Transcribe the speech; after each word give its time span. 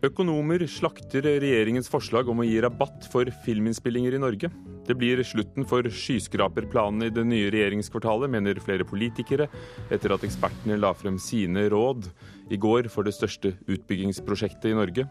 Økonomer 0.00 0.62
slakter 0.64 1.26
regjeringens 1.42 1.90
forslag 1.92 2.28
om 2.32 2.38
å 2.40 2.44
gi 2.46 2.54
rabatt 2.64 3.04
for 3.12 3.28
filminnspillinger 3.44 4.14
i 4.16 4.20
Norge. 4.22 4.48
Det 4.88 4.94
blir 4.96 5.20
slutten 5.28 5.66
for 5.68 5.84
skyskraperplanene 5.84 7.10
i 7.10 7.12
det 7.12 7.26
nye 7.28 7.50
regjeringskvartalet, 7.52 8.32
mener 8.32 8.62
flere 8.64 8.86
politikere, 8.88 9.50
etter 9.92 10.14
at 10.16 10.24
ekspertene 10.24 10.78
la 10.80 10.94
frem 10.96 11.18
sine 11.20 11.66
råd 11.68 12.08
i 12.48 12.56
går 12.56 12.88
for 12.88 13.04
det 13.04 13.12
største 13.12 13.52
utbyggingsprosjektet 13.68 14.70
i 14.72 14.78
Norge. 14.78 15.04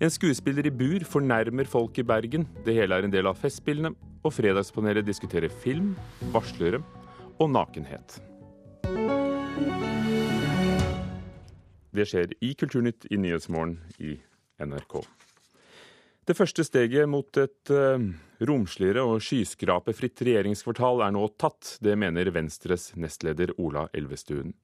En 0.00 0.12
skuespiller 0.12 0.70
i 0.70 0.72
bur 0.72 1.04
fornærmer 1.04 1.68
folk 1.68 2.00
i 2.00 2.08
Bergen. 2.08 2.48
Det 2.64 2.78
hele 2.80 2.96
er 2.96 3.04
en 3.04 3.12
del 3.12 3.28
av 3.28 3.36
Festspillene, 3.44 3.92
og 4.24 4.32
Fredagspanelet 4.32 5.04
diskuterer 5.04 5.52
film, 5.52 5.92
varslere 6.32 6.80
og 7.36 7.52
nakenhet. 7.52 8.22
Det 11.94 12.06
skjer 12.10 12.32
i 12.42 12.54
Kulturnytt 12.58 13.06
i 13.10 13.18
Nyhetsmorgen 13.22 13.78
i 14.02 14.16
NRK. 14.58 14.96
Det 16.26 16.34
første 16.36 16.64
steget 16.66 17.08
mot 17.08 17.38
et 17.38 17.70
uh, 17.70 18.00
romsligere 18.48 19.02
og 19.06 19.22
skyskrapefritt 19.24 20.22
regjeringskvartal 20.26 21.02
er 21.06 21.14
nå 21.14 21.26
tatt. 21.40 21.76
Det 21.84 21.96
mener 21.98 22.30
Venstres 22.34 22.90
nestleder 22.96 23.54
Ola 23.58 23.86
Elvestuen. 23.96 24.54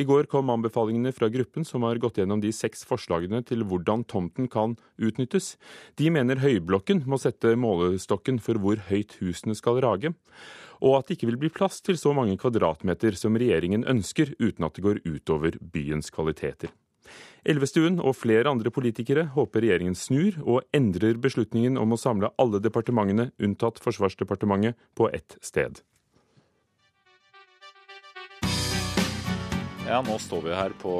I 0.00 0.06
går 0.08 0.26
kom 0.32 0.50
anbefalingene 0.50 1.12
fra 1.14 1.28
gruppen 1.32 1.66
som 1.68 1.84
har 1.86 2.00
gått 2.02 2.18
gjennom 2.18 2.40
de 2.42 2.50
seks 2.52 2.86
forslagene 2.88 3.42
til 3.46 3.64
hvordan 3.68 4.06
tomten 4.10 4.48
kan 4.52 4.76
utnyttes. 4.98 5.54
De 6.00 6.10
mener 6.10 6.42
Høyblokken 6.42 7.04
må 7.06 7.20
sette 7.20 7.54
målestokken 7.56 8.40
for 8.42 8.60
hvor 8.62 8.82
høyt 8.88 9.18
husene 9.20 9.56
skal 9.58 9.80
rage 9.84 10.14
og 10.82 10.98
at 10.98 11.08
det 11.08 11.16
ikke 11.16 11.30
vil 11.30 11.40
bli 11.44 11.52
plass 11.54 11.78
til 11.84 11.98
så 11.98 12.10
mange 12.16 12.34
kvadratmeter 12.40 13.14
som 13.18 13.38
regjeringen 13.38 13.86
ønsker, 13.88 14.34
uten 14.42 14.66
at 14.66 14.74
det 14.74 14.86
går 14.86 15.02
utover 15.06 15.58
byens 15.62 16.10
kvaliteter. 16.10 16.72
Elvestuen 17.42 17.98
og 17.98 18.14
flere 18.14 18.50
andre 18.50 18.70
politikere 18.70 19.24
håper 19.34 19.64
regjeringen 19.64 19.96
snur 19.98 20.36
og 20.44 20.62
endrer 20.76 21.18
beslutningen 21.18 21.78
om 21.80 21.94
å 21.94 21.98
samle 21.98 22.30
alle 22.38 22.60
departementene, 22.62 23.32
unntatt 23.42 23.80
Forsvarsdepartementet, 23.82 24.78
på 24.94 25.08
ett 25.10 25.38
sted. 25.42 25.82
Ja, 29.82 29.98
nå 30.06 30.14
står 30.22 30.46
vi 30.46 30.54
her 30.54 30.72
på 30.78 30.92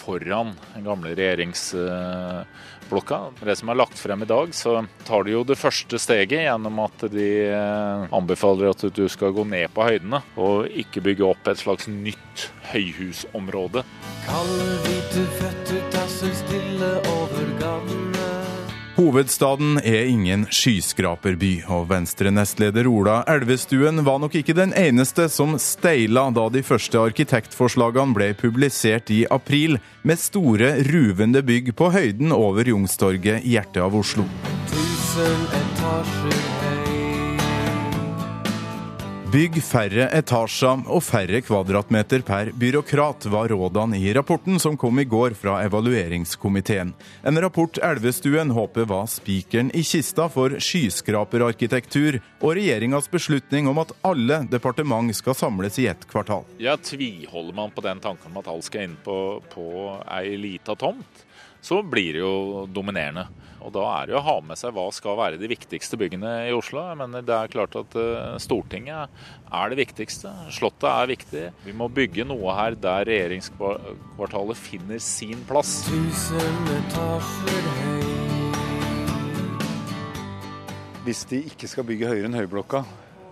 foran 0.00 0.54
den 0.74 0.86
gamle 0.86 1.12
regjeringsblokka. 1.14 3.18
Det 3.44 3.56
som 3.60 3.72
er 3.72 3.80
lagt 3.80 4.00
frem 4.00 4.24
i 4.24 4.30
dag, 4.30 4.54
så 4.56 4.80
tar 5.06 5.26
de 5.26 5.36
jo 5.36 5.44
det 5.46 5.58
første 5.60 6.00
steget 6.00 6.46
gjennom 6.46 6.82
at 6.86 7.06
de 7.12 7.30
eh, 7.52 8.08
anbefaler 8.16 8.72
at 8.72 8.82
du 8.96 9.04
skal 9.12 9.34
gå 9.36 9.44
ned 9.48 9.68
på 9.76 9.86
høydene 9.86 10.22
og 10.40 10.56
ikke 10.72 11.04
bygge 11.10 11.28
opp 11.30 11.50
et 11.50 11.62
slags 11.62 11.84
nytt 11.90 12.36
høyhusområde. 12.72 13.80
Kalde, 14.26 14.68
hvite 14.86 15.22
føtter 15.38 15.82
tasser 15.94 16.34
stille 16.44 16.90
over 17.16 17.46
gatene. 17.62 17.99
Hovedstaden 19.00 19.78
er 19.80 20.10
ingen 20.10 20.42
skyskraperby, 20.52 21.62
og 21.72 21.86
Venstre-nestleder 21.88 22.84
Ola 22.90 23.22
Elvestuen 23.32 24.02
var 24.04 24.18
nok 24.20 24.34
ikke 24.36 24.52
den 24.58 24.74
eneste 24.76 25.24
som 25.32 25.54
steila 25.56 26.26
da 26.36 26.44
de 26.52 26.60
første 26.60 27.00
arkitektforslagene 27.00 28.12
ble 28.12 28.28
publisert 28.36 29.08
i 29.08 29.22
april, 29.32 29.78
med 30.04 30.20
store, 30.20 30.74
ruvende 30.90 31.40
bygg 31.40 31.72
på 31.80 31.88
høyden 31.96 32.36
over 32.36 32.68
Youngstorget 32.68 33.40
i 33.40 33.56
hjertet 33.56 33.80
av 33.86 33.96
Oslo. 33.96 34.28
Tusen 34.68 35.48
etasjer 35.62 36.69
Bygg 39.30 39.60
færre 39.62 40.08
etasjer 40.16 40.80
og 40.90 41.04
færre 41.06 41.38
kvadratmeter 41.44 42.24
per 42.26 42.48
byråkrat, 42.58 43.28
var 43.30 43.52
rådene 43.52 44.00
i 44.02 44.10
rapporten 44.16 44.58
som 44.58 44.74
kom 44.80 44.98
i 44.98 45.04
går 45.06 45.36
fra 45.38 45.60
evalueringskomiteen. 45.68 46.90
En 47.22 47.38
rapport 47.38 47.78
Elvestuen 47.78 48.50
håper 48.56 48.88
var 48.90 49.06
spikeren 49.12 49.70
i 49.70 49.84
kista 49.86 50.26
for 50.34 50.56
skyskraperarkitektur 50.58 52.18
og 52.40 52.56
regjeringas 52.58 53.06
beslutning 53.12 53.70
om 53.70 53.78
at 53.84 53.92
alle 54.02 54.40
departement 54.50 55.14
skal 55.14 55.38
samles 55.38 55.78
i 55.78 55.86
ett 55.92 56.08
kvartal. 56.10 56.42
Ja, 56.58 56.74
Tviholder 56.74 57.54
man 57.54 57.70
på 57.70 57.86
den 57.86 58.02
tanken 58.02 58.32
om 58.32 58.42
at 58.42 58.50
alt 58.50 58.66
skal 58.66 58.88
inn 58.88 58.98
på, 59.04 59.38
på 59.54 59.68
ei 60.10 60.34
lita 60.42 60.74
tomt, 60.74 61.22
så 61.62 61.84
blir 61.86 62.18
det 62.18 62.24
jo 62.24 62.66
dominerende. 62.66 63.28
Og 63.60 63.72
Da 63.74 63.82
er 63.92 64.08
det 64.08 64.14
jo 64.14 64.20
å 64.20 64.26
ha 64.26 64.36
med 64.44 64.58
seg 64.58 64.72
hva 64.76 64.86
skal 64.94 65.18
være 65.18 65.40
de 65.40 65.50
viktigste 65.50 65.98
byggene 66.00 66.32
i 66.48 66.54
Oslo. 66.56 66.82
Men 66.96 67.18
det 67.26 67.36
er 67.36 67.52
klart 67.52 67.76
at 67.78 67.96
eh, 67.98 68.38
Stortinget 68.42 69.10
er 69.50 69.72
det 69.72 69.80
viktigste. 69.82 70.32
Slottet 70.54 70.88
er 70.90 71.10
viktig. 71.10 71.44
Vi 71.66 71.74
må 71.76 71.90
bygge 71.92 72.26
noe 72.28 72.54
her 72.56 72.78
der 72.78 73.04
regjeringskvartalet 73.08 74.60
finner 74.60 75.02
sin 75.04 75.44
plass. 75.48 75.76
Hvis 81.04 81.22
de 81.30 81.44
ikke 81.50 81.68
skal 81.70 81.86
bygge 81.88 82.10
høyere 82.10 82.28
enn 82.28 82.36
Høyblokka, 82.36 82.84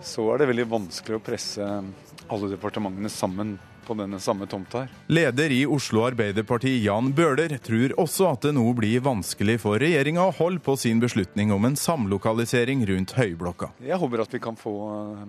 så 0.05 0.23
er 0.33 0.41
det 0.41 0.49
veldig 0.51 0.69
vanskelig 0.71 1.19
å 1.19 1.23
presse 1.23 1.65
alle 2.29 2.49
departementene 2.51 3.11
sammen 3.11 3.57
på 3.89 3.97
denne 3.97 4.21
samme 4.21 4.45
tomta 4.49 4.85
her. 4.85 4.93
Leder 5.09 5.53
i 5.55 5.63
Oslo 5.65 6.05
Arbeiderparti, 6.05 6.75
Jan 6.85 7.11
Bøhler, 7.17 7.57
tror 7.65 7.97
også 7.99 8.29
at 8.29 8.45
det 8.45 8.53
nå 8.57 8.67
blir 8.77 9.01
vanskelig 9.05 9.59
for 9.65 9.81
regjeringa 9.81 10.29
å 10.29 10.35
holde 10.37 10.61
på 10.65 10.77
sin 10.77 11.01
beslutning 11.01 11.53
om 11.55 11.65
en 11.65 11.77
samlokalisering 11.79 12.85
rundt 12.91 13.17
Høyblokka. 13.17 13.73
Jeg 13.81 13.97
håper 14.01 14.25
at 14.25 14.35
vi 14.35 14.41
kan 14.43 14.57
få 14.59 14.75
eh, 14.93 15.27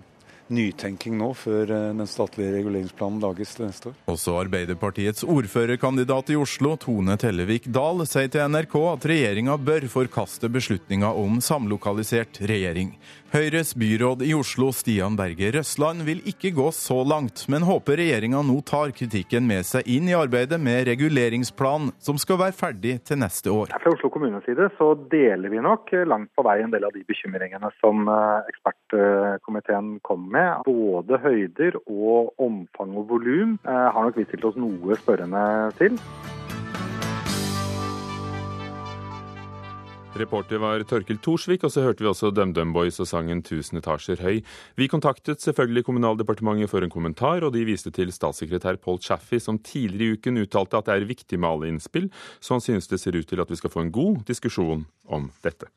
nytenking 0.51 1.17
nå, 1.19 1.31
før 1.39 1.71
eh, 1.71 1.87
den 1.95 2.09
statlige 2.11 2.55
reguleringsplanen 2.59 3.21
lages 3.23 3.55
til 3.57 3.69
neste 3.69 3.93
år. 3.93 3.99
Også 4.11 4.37
Arbeiderpartiets 4.41 5.25
ordførerkandidat 5.25 6.33
i 6.35 6.39
Oslo, 6.41 6.75
Tone 6.81 7.17
Tellevik 7.21 7.69
Dahl, 7.71 8.05
sier 8.11 8.31
til 8.33 8.51
NRK 8.51 8.77
at 8.93 9.09
regjeringa 9.13 9.57
bør 9.63 9.87
forkaste 9.93 10.51
beslutninga 10.53 11.13
om 11.17 11.41
samlokalisert 11.45 12.43
regjering. 12.51 12.93
Høyres 13.31 13.77
byråd 13.79 14.25
i 14.27 14.33
Oslo, 14.35 14.73
Stian 14.75 15.15
Berge 15.15 15.53
Røsland, 15.55 16.03
vil 16.03 16.19
ikke 16.27 16.51
gå 16.51 16.65
så 16.75 16.97
langt, 17.07 17.45
men 17.47 17.63
håper 17.63 18.01
regjeringa 18.01 18.41
nå 18.43 18.57
tar 18.67 18.91
kritikken 18.91 19.47
med 19.47 19.69
seg 19.69 19.87
inn 19.87 20.09
i 20.11 20.17
arbeidet 20.19 20.59
med 20.59 20.89
reguleringsplan, 20.89 21.93
som 22.03 22.19
skal 22.19 22.41
være 22.41 22.57
ferdig 22.59 22.97
til 23.07 23.21
neste 23.23 23.55
år. 23.55 23.71
Fra 23.85 23.95
Oslo 23.95 24.11
kommunes 24.11 24.43
side 24.51 24.67
så 24.81 24.97
deler 25.15 25.55
vi 25.55 25.63
nok 25.63 25.95
langt 26.11 26.35
på 26.35 26.43
vei 26.43 26.59
en 26.65 26.75
del 26.75 26.89
av 26.89 26.97
de 26.97 27.07
bekymringene 27.07 27.71
som 27.79 28.11
eh, 28.11 28.51
ekspertkomiteen 28.51 30.01
kom 30.03 30.27
med. 30.35 30.67
Både 30.67 31.23
høyder 31.23 31.79
og 31.87 32.35
omfang 32.35 32.99
og 32.99 33.13
volum 33.15 33.61
eh, 33.63 33.87
har 33.95 34.11
nok 34.11 34.19
vi 34.19 34.27
stilt 34.27 34.51
oss 34.51 34.59
noe 34.59 34.99
spørrende 34.99 35.45
til. 35.79 36.03
Reporter 40.19 40.59
var 40.59 40.83
Torkil 40.91 41.21
Thorsvik, 41.23 41.63
og 41.63 41.71
så 41.71 41.85
hørte 41.85 42.03
vi 42.03 42.09
også 42.11 42.33
DumDum 42.35 42.73
Boys 42.75 42.99
og 43.01 43.07
sangen 43.07 43.43
'Tusen 43.43 43.79
etasjer 43.79 44.19
høy'. 44.19 44.43
Vi 44.77 44.89
kontaktet 44.91 45.41
selvfølgelig 45.41 45.85
Kommunaldepartementet 45.85 46.71
for 46.71 46.83
en 46.83 46.91
kommentar, 46.91 47.45
og 47.47 47.53
de 47.53 47.65
viste 47.65 47.91
til 47.91 48.11
statssekretær 48.11 48.83
Paul 48.83 48.99
Chaffey, 48.99 49.39
som 49.39 49.59
tidligere 49.59 50.11
i 50.11 50.13
uken 50.19 50.43
uttalte 50.43 50.77
at 50.77 50.87
det 50.87 50.95
er 50.95 51.07
viktig 51.07 51.39
med 51.39 51.49
alle 51.49 51.69
innspill, 51.69 52.11
så 52.41 52.55
han 52.55 52.61
synes 52.61 52.89
det 52.89 53.01
ser 53.01 53.17
ut 53.17 53.27
til 53.27 53.41
at 53.41 53.51
vi 53.51 53.57
skal 53.57 53.71
få 53.71 53.81
en 53.81 53.93
god 53.93 54.25
diskusjon 54.27 54.87
om 55.07 55.31
dette. 55.45 55.71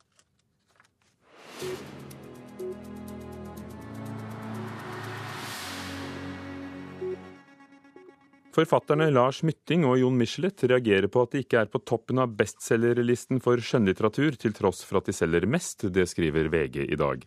Forfatterne 8.54 9.08
Lars 9.10 9.40
Mytting 9.42 9.82
og 9.90 9.96
Jon 9.98 10.14
Michelet 10.14 10.62
reagerer 10.70 11.08
på 11.10 11.24
at 11.26 11.32
de 11.34 11.40
ikke 11.42 11.64
er 11.64 11.70
på 11.74 11.80
toppen 11.90 12.20
av 12.22 12.36
bestselgerlisten 12.38 13.40
for 13.42 13.58
skjønnlitteratur, 13.58 14.36
til 14.38 14.54
tross 14.54 14.84
for 14.86 15.00
at 15.00 15.08
de 15.10 15.16
selger 15.18 15.48
mest. 15.50 15.88
Det 15.90 16.06
skriver 16.12 16.52
VG 16.54 16.84
i 16.86 17.00
dag. 17.02 17.24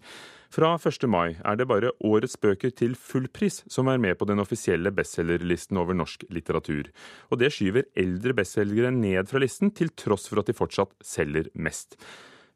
Fra 0.55 0.69
1. 0.79 1.09
mai 1.11 1.35
er 1.35 1.59
det 1.59 1.67
bare 1.67 1.91
årets 2.07 2.39
bøker 2.39 2.71
til 2.79 2.95
fullpris 2.95 3.65
som 3.67 3.91
er 3.91 3.99
med 3.99 4.15
på 4.21 4.29
den 4.31 4.39
offisielle 4.39 4.93
bestselgerlisten 4.95 5.81
over 5.83 5.99
norsk 5.99 6.23
litteratur. 6.31 6.93
Og 7.35 7.43
det 7.43 7.51
skyver 7.57 7.89
eldre 7.99 8.37
bestselgere 8.39 8.95
ned 8.95 9.27
fra 9.27 9.43
listen, 9.43 9.75
til 9.75 9.91
tross 9.99 10.29
for 10.31 10.45
at 10.45 10.47
de 10.47 10.55
fortsatt 10.55 10.95
selger 11.03 11.51
mest. 11.59 11.99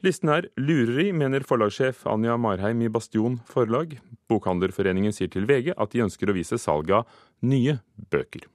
Listen 0.06 0.30
er 0.32 0.46
lureri, 0.62 1.10
mener 1.10 1.42
forlagssjef 1.42 2.06
Anja 2.08 2.38
Marheim 2.38 2.86
i 2.86 2.92
Bastion 2.94 3.40
forlag. 3.50 3.98
Bokhandlerforeningen 4.30 5.12
sier 5.12 5.34
til 5.34 5.50
VG 5.50 5.74
at 5.74 5.90
de 5.90 6.06
ønsker 6.06 6.30
å 6.30 6.38
vise 6.38 6.62
salget 6.62 7.02
av 7.02 7.20
nye 7.42 7.80
bøker. 8.14 8.46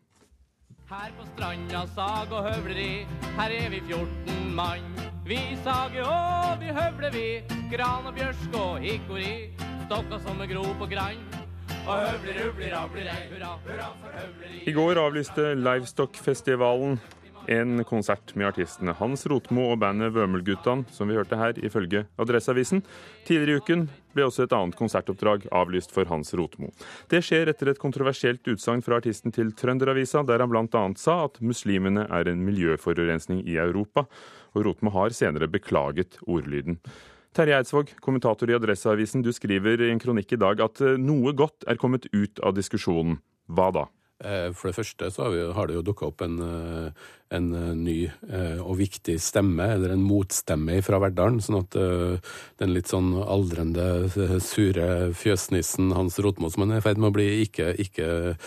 Her 0.86 1.10
på 1.18 1.24
stranda 1.32 1.80
sag 1.96 2.30
og 2.30 2.44
høvleri, 2.46 3.08
her 3.40 3.54
er 3.56 3.72
vi 3.74 3.80
14 3.88 4.52
mann. 4.54 4.84
Vi 5.26 5.40
sager 5.66 6.06
og 6.06 6.60
vi 6.62 6.70
høvler 6.70 7.10
vi, 7.16 7.24
gran 7.72 8.06
og 8.06 8.14
bjørsk 8.14 8.54
og 8.60 8.78
hikori. 8.84 9.32
Stokka 9.88 10.20
som 10.22 10.44
er 10.46 10.52
grop 10.54 10.84
og 10.86 10.92
grann. 10.92 11.24
Og 11.88 12.04
høvler, 12.04 12.38
høvler, 12.38 12.76
rabler, 12.78 13.10
hurra, 13.32 13.56
hurra 13.66 13.90
for 14.04 14.20
høvleri. 14.20 14.62
I 14.70 14.76
går 14.78 15.02
avlyste 15.02 15.48
Livestock-festivalen 15.58 17.00
en 17.52 17.84
konsert 17.88 18.34
med 18.36 18.48
artistene 18.50 18.94
Hans 19.00 19.26
Rotmo 19.30 19.68
og 19.72 19.80
bandet 19.84 20.14
Vømelguttan, 20.16 20.84
som 20.92 21.10
vi 21.10 21.18
hørte 21.18 21.40
her, 21.40 21.58
ifølge 21.66 22.06
Adresseavisen. 22.22 22.84
Tidligere 23.28 23.58
i 23.58 23.64
uken 23.64 23.88
ble 24.16 24.28
også 24.28 24.46
et 24.46 24.56
annet 24.56 24.78
konsertoppdrag 24.80 25.48
avlyst 25.56 25.94
for 25.96 26.08
Hans 26.12 26.34
Rotmo. 26.38 26.72
Det 27.12 27.24
skjer 27.26 27.52
etter 27.52 27.72
et 27.72 27.82
kontroversielt 27.82 28.46
utsagn 28.52 28.84
fra 28.86 29.02
artisten 29.02 29.34
til 29.36 29.52
Trønderavisa, 29.58 30.24
der 30.28 30.44
han 30.44 30.54
bl.a. 30.54 30.86
sa 31.00 31.18
at 31.26 31.42
muslimene 31.42 32.08
er 32.10 32.32
en 32.32 32.46
miljøforurensning 32.46 33.44
i 33.46 33.60
Europa. 33.62 34.06
og 34.56 34.66
Rotmo 34.66 34.90
har 34.90 35.12
senere 35.12 35.50
beklaget 35.52 36.16
ordlyden. 36.28 36.80
Terje 37.36 37.58
Eidsvåg, 37.58 37.90
kommentator 38.00 38.48
i 38.48 38.56
Adresseavisen, 38.56 39.22
du 39.22 39.34
skriver 39.36 39.82
i 39.84 39.90
en 39.92 40.00
kronikk 40.00 40.38
i 40.38 40.40
dag 40.40 40.62
at 40.64 40.80
eh, 40.80 40.96
noe 40.96 41.34
godt 41.36 41.68
er 41.68 41.76
kommet 41.76 42.08
ut 42.14 42.40
av 42.40 42.56
diskusjonen. 42.56 43.18
Hva 43.52 43.68
da? 43.76 43.84
Eh, 44.24 44.54
for 44.56 44.70
det 44.70 44.78
første 44.78 45.10
så 45.12 45.28
har, 45.28 45.68
det 45.68 45.76
jo 45.76 45.84
dukka 45.84 46.08
opp 46.08 46.22
en, 46.24 46.38
eh, 46.40 47.08
en, 47.36 47.48
eh, 47.52 47.74
ny 47.76 47.96
og 48.64 48.78
viktig 48.80 49.18
stemme, 49.20 49.66
eller 49.74 49.92
en 49.92 50.06
motstemme 50.06 50.78
fra 50.86 51.02
Verdalen. 51.04 51.42
Sånn 51.44 51.60
at 51.60 51.76
den 52.62 52.74
litt 52.74 52.88
sånn 52.88 53.12
aldrende, 53.20 54.08
sure 54.40 55.12
fjøsnissen 55.12 55.92
Hans 55.94 56.20
Rotmo 56.20 56.50
som 56.50 56.64
han 56.64 56.78
er 56.78 56.80
i 56.80 56.86
ferd 56.86 57.02
med 57.02 57.12
å 57.12 57.18
bli, 57.18 57.28
ikke, 57.44 57.74
ikke 57.82 58.38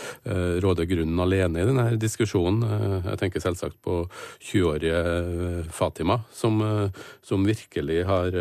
råder 0.65 0.89
grunnen 0.89 1.21
alene 1.21 1.61
i 1.61 1.69
denne 1.69 1.99
diskusjonen. 2.01 2.65
Jeg 3.05 3.19
tenker 3.19 3.45
selvsagt 3.45 3.77
på 3.83 4.09
20-årige 4.41 5.69
Fatima, 5.69 6.23
som, 6.33 6.63
som 7.21 7.45
virkelig 7.45 8.07
har 8.09 8.33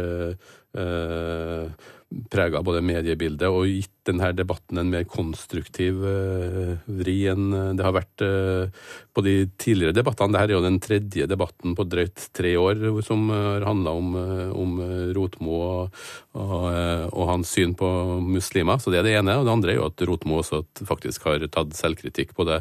prega 2.32 2.62
både 2.64 2.84
mediebildet 2.86 3.50
og 3.52 3.68
gitt 3.68 3.97
denne 4.08 4.32
debatten 4.36 4.80
en 4.80 4.92
mer 4.92 5.06
konstruktiv 5.10 6.00
uh, 6.04 6.78
vri 7.00 7.18
enn 7.32 7.52
eh, 7.54 7.74
det 7.78 7.86
har 7.86 7.96
vært 7.96 8.24
uh, 8.24 8.88
på 9.16 9.24
de 9.26 9.36
tidligere 9.60 9.96
debattene. 9.98 10.34
Dette 10.36 10.54
er 10.54 10.56
jo 10.56 10.64
den 10.66 10.80
tredje 10.84 11.28
debatten 11.30 11.76
på 11.78 11.86
drøyt 11.90 12.28
tre 12.38 12.54
år 12.60 13.02
som 13.06 13.28
har 13.34 13.66
handla 13.66 13.94
om, 13.98 14.12
om 14.54 14.76
Rotmo 15.16 15.56
og, 15.58 15.98
og, 16.38 16.68
og, 17.10 17.24
hans 17.32 17.56
syn 17.58 17.74
på 17.78 17.88
muslimer. 18.22 18.78
Så 18.78 18.94
det 18.94 19.02
er 19.02 19.08
det 19.08 19.16
ene. 19.18 19.40
Og 19.40 19.48
det 19.48 19.56
andre 19.56 19.74
er 19.74 19.80
jo 19.80 19.88
at 19.90 20.06
Rotmo 20.06 20.38
også 20.44 20.62
faktisk 20.86 21.26
har 21.26 21.48
tatt 21.50 21.74
selvkritikk 21.78 22.36
på 22.38 22.46
det, 22.46 22.60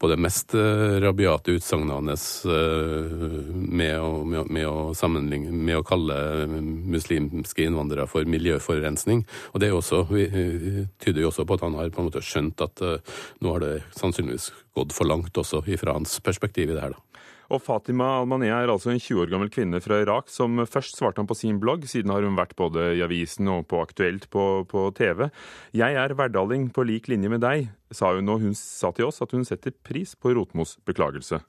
på 0.00 0.08
det 0.08 0.16
mest 0.24 0.56
rabiate 0.56 1.58
utsagnet 1.58 1.98
hans 1.98 2.26
med, 2.48 4.00
med, 4.32 4.48
med, 4.48 5.52
med 5.52 5.76
å 5.76 5.86
kalle 5.86 6.48
muslimske 6.48 7.68
innvandrere 7.68 8.08
for 8.08 8.24
miljøforurensning. 8.24 9.26
Og 9.52 9.60
det 9.60 9.68
er 9.68 9.76
jo 9.76 9.82
også 9.84 10.87
tyder 11.02 11.24
jo 11.24 11.32
også 11.32 11.46
på 11.48 11.58
at 11.58 11.66
han 11.66 11.76
har 11.78 11.92
på 11.94 12.02
en 12.02 12.08
måte 12.08 12.24
skjønt 12.24 12.64
at 12.64 12.84
uh, 12.84 13.18
nå 13.44 13.54
har 13.54 13.64
det 13.64 13.74
sannsynligvis 13.98 14.50
gått 14.78 14.94
for 14.96 15.08
langt 15.08 15.36
også 15.38 15.62
fra 15.80 15.96
hans 15.98 16.18
perspektiv 16.24 16.70
i 16.70 16.76
det 16.76 16.84
her. 16.84 16.96
da. 16.96 17.08
Og 17.48 17.62
Fatima 17.64 18.10
Almanea 18.18 18.58
er 18.60 18.68
altså 18.68 18.90
en 18.92 19.00
20 19.00 19.22
år 19.22 19.30
gammel 19.32 19.48
kvinne 19.52 19.80
fra 19.80 20.02
Irak 20.02 20.28
som 20.28 20.60
først 20.68 20.98
svarte 20.98 21.22
han 21.22 21.28
på 21.28 21.36
sin 21.38 21.56
blogg, 21.62 21.86
siden 21.88 22.12
har 22.12 22.26
hun 22.26 22.36
vært 22.36 22.52
både 22.58 22.90
i 22.98 23.04
avisen 23.04 23.48
og 23.48 23.64
på 23.70 23.80
Aktuelt 23.80 24.26
på, 24.28 24.66
på 24.68 24.82
TV. 24.98 25.30
Jeg 25.72 25.96
er 25.96 26.16
verdaling 26.18 26.68
på 26.76 26.84
lik 26.84 27.08
linje 27.08 27.32
med 27.32 27.40
deg, 27.40 27.70
sa 27.88 28.12
hun, 28.18 28.28
og 28.28 28.44
hun 28.44 28.52
sa 28.58 28.92
til 28.92 29.08
oss 29.08 29.22
at 29.24 29.32
hun 29.32 29.48
setter 29.48 29.72
pris 29.72 30.12
på 30.12 30.34
Rotmos 30.36 30.76
beklagelse. 30.88 31.40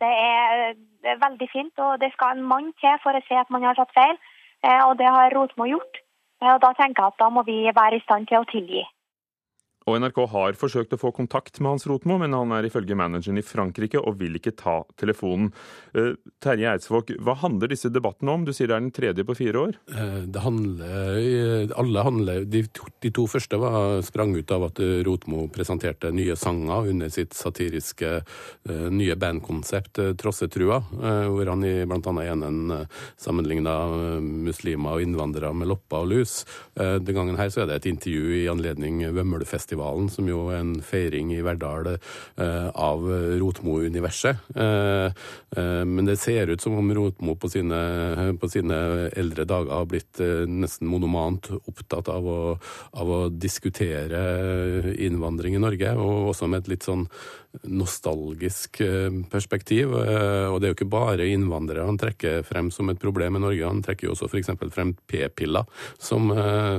Det 0.00 0.08
er, 0.08 0.72
er 1.04 1.20
veldig 1.20 1.48
fint, 1.52 1.76
og 1.76 2.00
det 2.00 2.12
skal 2.16 2.36
en 2.36 2.48
mann 2.48 2.72
til 2.80 2.96
for 3.04 3.16
å 3.16 3.24
se 3.28 3.36
at 3.36 3.52
man 3.52 3.68
har 3.68 3.76
tatt 3.76 3.92
feil. 3.96 4.16
Eh, 4.64 4.82
og 4.88 4.96
det 4.96 5.12
har 5.12 5.32
Rotmo 5.36 5.68
gjort. 5.68 6.00
Og 6.40 6.60
Da 6.62 6.72
tenker 6.72 7.02
jeg 7.02 7.12
at 7.12 7.18
da 7.18 7.28
må 7.28 7.42
vi 7.42 7.64
være 7.80 7.96
i 7.96 8.04
stand 8.04 8.26
til 8.26 8.42
å 8.42 8.48
tilgi. 8.50 8.82
Og 9.86 10.00
NRK 10.02 10.16
har 10.32 10.56
forsøkt 10.58 10.96
å 10.96 10.98
få 10.98 11.12
kontakt 11.14 11.60
med 11.60 11.76
Hans 11.76 11.84
Rotmo, 11.86 12.16
men 12.18 12.32
han 12.34 12.50
er 12.56 12.66
ifølge 12.66 12.96
manageren 12.98 13.38
i 13.38 13.44
Frankrike 13.46 14.00
og 14.00 14.16
vil 14.18 14.34
ikke 14.34 14.56
ta 14.58 14.80
telefonen. 14.98 15.52
Uh, 15.94 16.16
Terje 16.42 16.72
Eidsvåg, 16.72 17.12
hva 17.22 17.36
handler 17.38 17.70
disse 17.70 17.92
debattene 17.94 18.34
om? 18.34 18.42
Du 18.42 18.50
sier 18.50 18.66
det 18.66 18.74
er 18.74 18.82
den 18.82 18.94
tredje 18.96 19.22
på 19.28 19.36
fire 19.38 19.62
år? 19.62 19.78
Uh, 19.94 20.24
det 20.26 20.42
handler 20.42 21.70
Alle 21.78 22.02
handler 22.02 22.48
De 22.50 22.64
to, 22.74 22.88
de 23.04 23.12
to 23.14 23.28
første 23.30 23.60
var, 23.62 24.00
sprang 24.02 24.34
ut 24.34 24.54
av 24.56 24.64
at 24.66 24.82
Rotmo 25.06 25.44
presenterte 25.54 26.10
nye 26.10 26.34
sanger 26.34 26.90
under 26.90 27.12
sitt 27.12 27.36
satiriske 27.36 28.10
nye 28.66 29.14
bandkonsept 29.18 30.00
Trossetrua, 30.18 30.80
hvor 31.30 31.50
han 31.50 31.62
i 31.66 31.72
bl.a. 31.86 32.12
enen 32.24 32.72
sammenligna 33.20 33.74
muslimer 34.20 34.96
og 34.96 35.04
innvandrere 35.04 35.52
med 35.56 35.70
lopper 35.70 36.04
og 36.04 36.10
lus. 36.10 36.36
Den 36.74 37.16
gangen 37.16 37.38
her 37.38 37.52
så 37.52 37.62
er 37.62 37.70
det 37.70 37.80
et 37.80 37.90
intervju 37.92 38.40
i 38.40 38.46
anledning 38.50 39.04
Vømmølfestivalen 39.16 39.75
Rotmofestivalen, 39.76 40.08
som 40.10 40.28
jo 40.28 40.48
er 40.50 40.60
en 40.60 40.80
feiring 40.82 41.32
i 41.34 41.42
Verdal 41.44 41.96
eh, 41.96 42.68
av 42.74 43.02
Rotmo-universet. 43.40 44.36
Eh, 44.56 45.06
eh, 45.56 45.84
men 45.84 46.06
det 46.06 46.18
ser 46.18 46.48
ut 46.48 46.60
som 46.60 46.76
om 46.76 46.94
Rotmo 46.94 47.36
på 47.36 47.48
sine, 47.48 48.36
på 48.40 48.48
sine 48.48 49.10
eldre 49.16 49.44
dager 49.44 49.72
har 49.72 49.86
blitt 49.86 50.20
nesten 50.48 50.88
monomant 50.88 51.50
opptatt 51.66 52.08
av 52.08 52.26
å, 52.26 52.58
av 52.92 53.10
å 53.10 53.28
diskutere 53.28 54.94
innvandring 54.96 55.56
i 55.56 55.62
Norge, 55.62 55.94
og 55.96 56.32
også 56.32 56.48
med 56.48 56.64
et 56.64 56.76
litt 56.76 56.86
sånn 56.86 57.06
nostalgisk 57.64 58.80
perspektiv. 59.30 59.94
Og 59.94 60.58
det 60.60 60.68
er 60.68 60.72
jo 60.72 60.76
ikke 60.76 60.90
bare 60.90 61.28
innvandrere 61.30 61.86
han 61.86 61.98
trekker 62.00 62.44
frem 62.46 62.70
som 62.74 62.90
et 62.90 63.00
problem 63.00 63.38
i 63.38 63.42
Norge, 63.42 63.66
han 63.66 63.82
trekker 63.84 64.08
jo 64.08 64.14
også 64.14 64.28
f.eks. 64.30 64.52
frem 64.74 64.94
p-piller 65.08 65.66
som, 65.98 66.30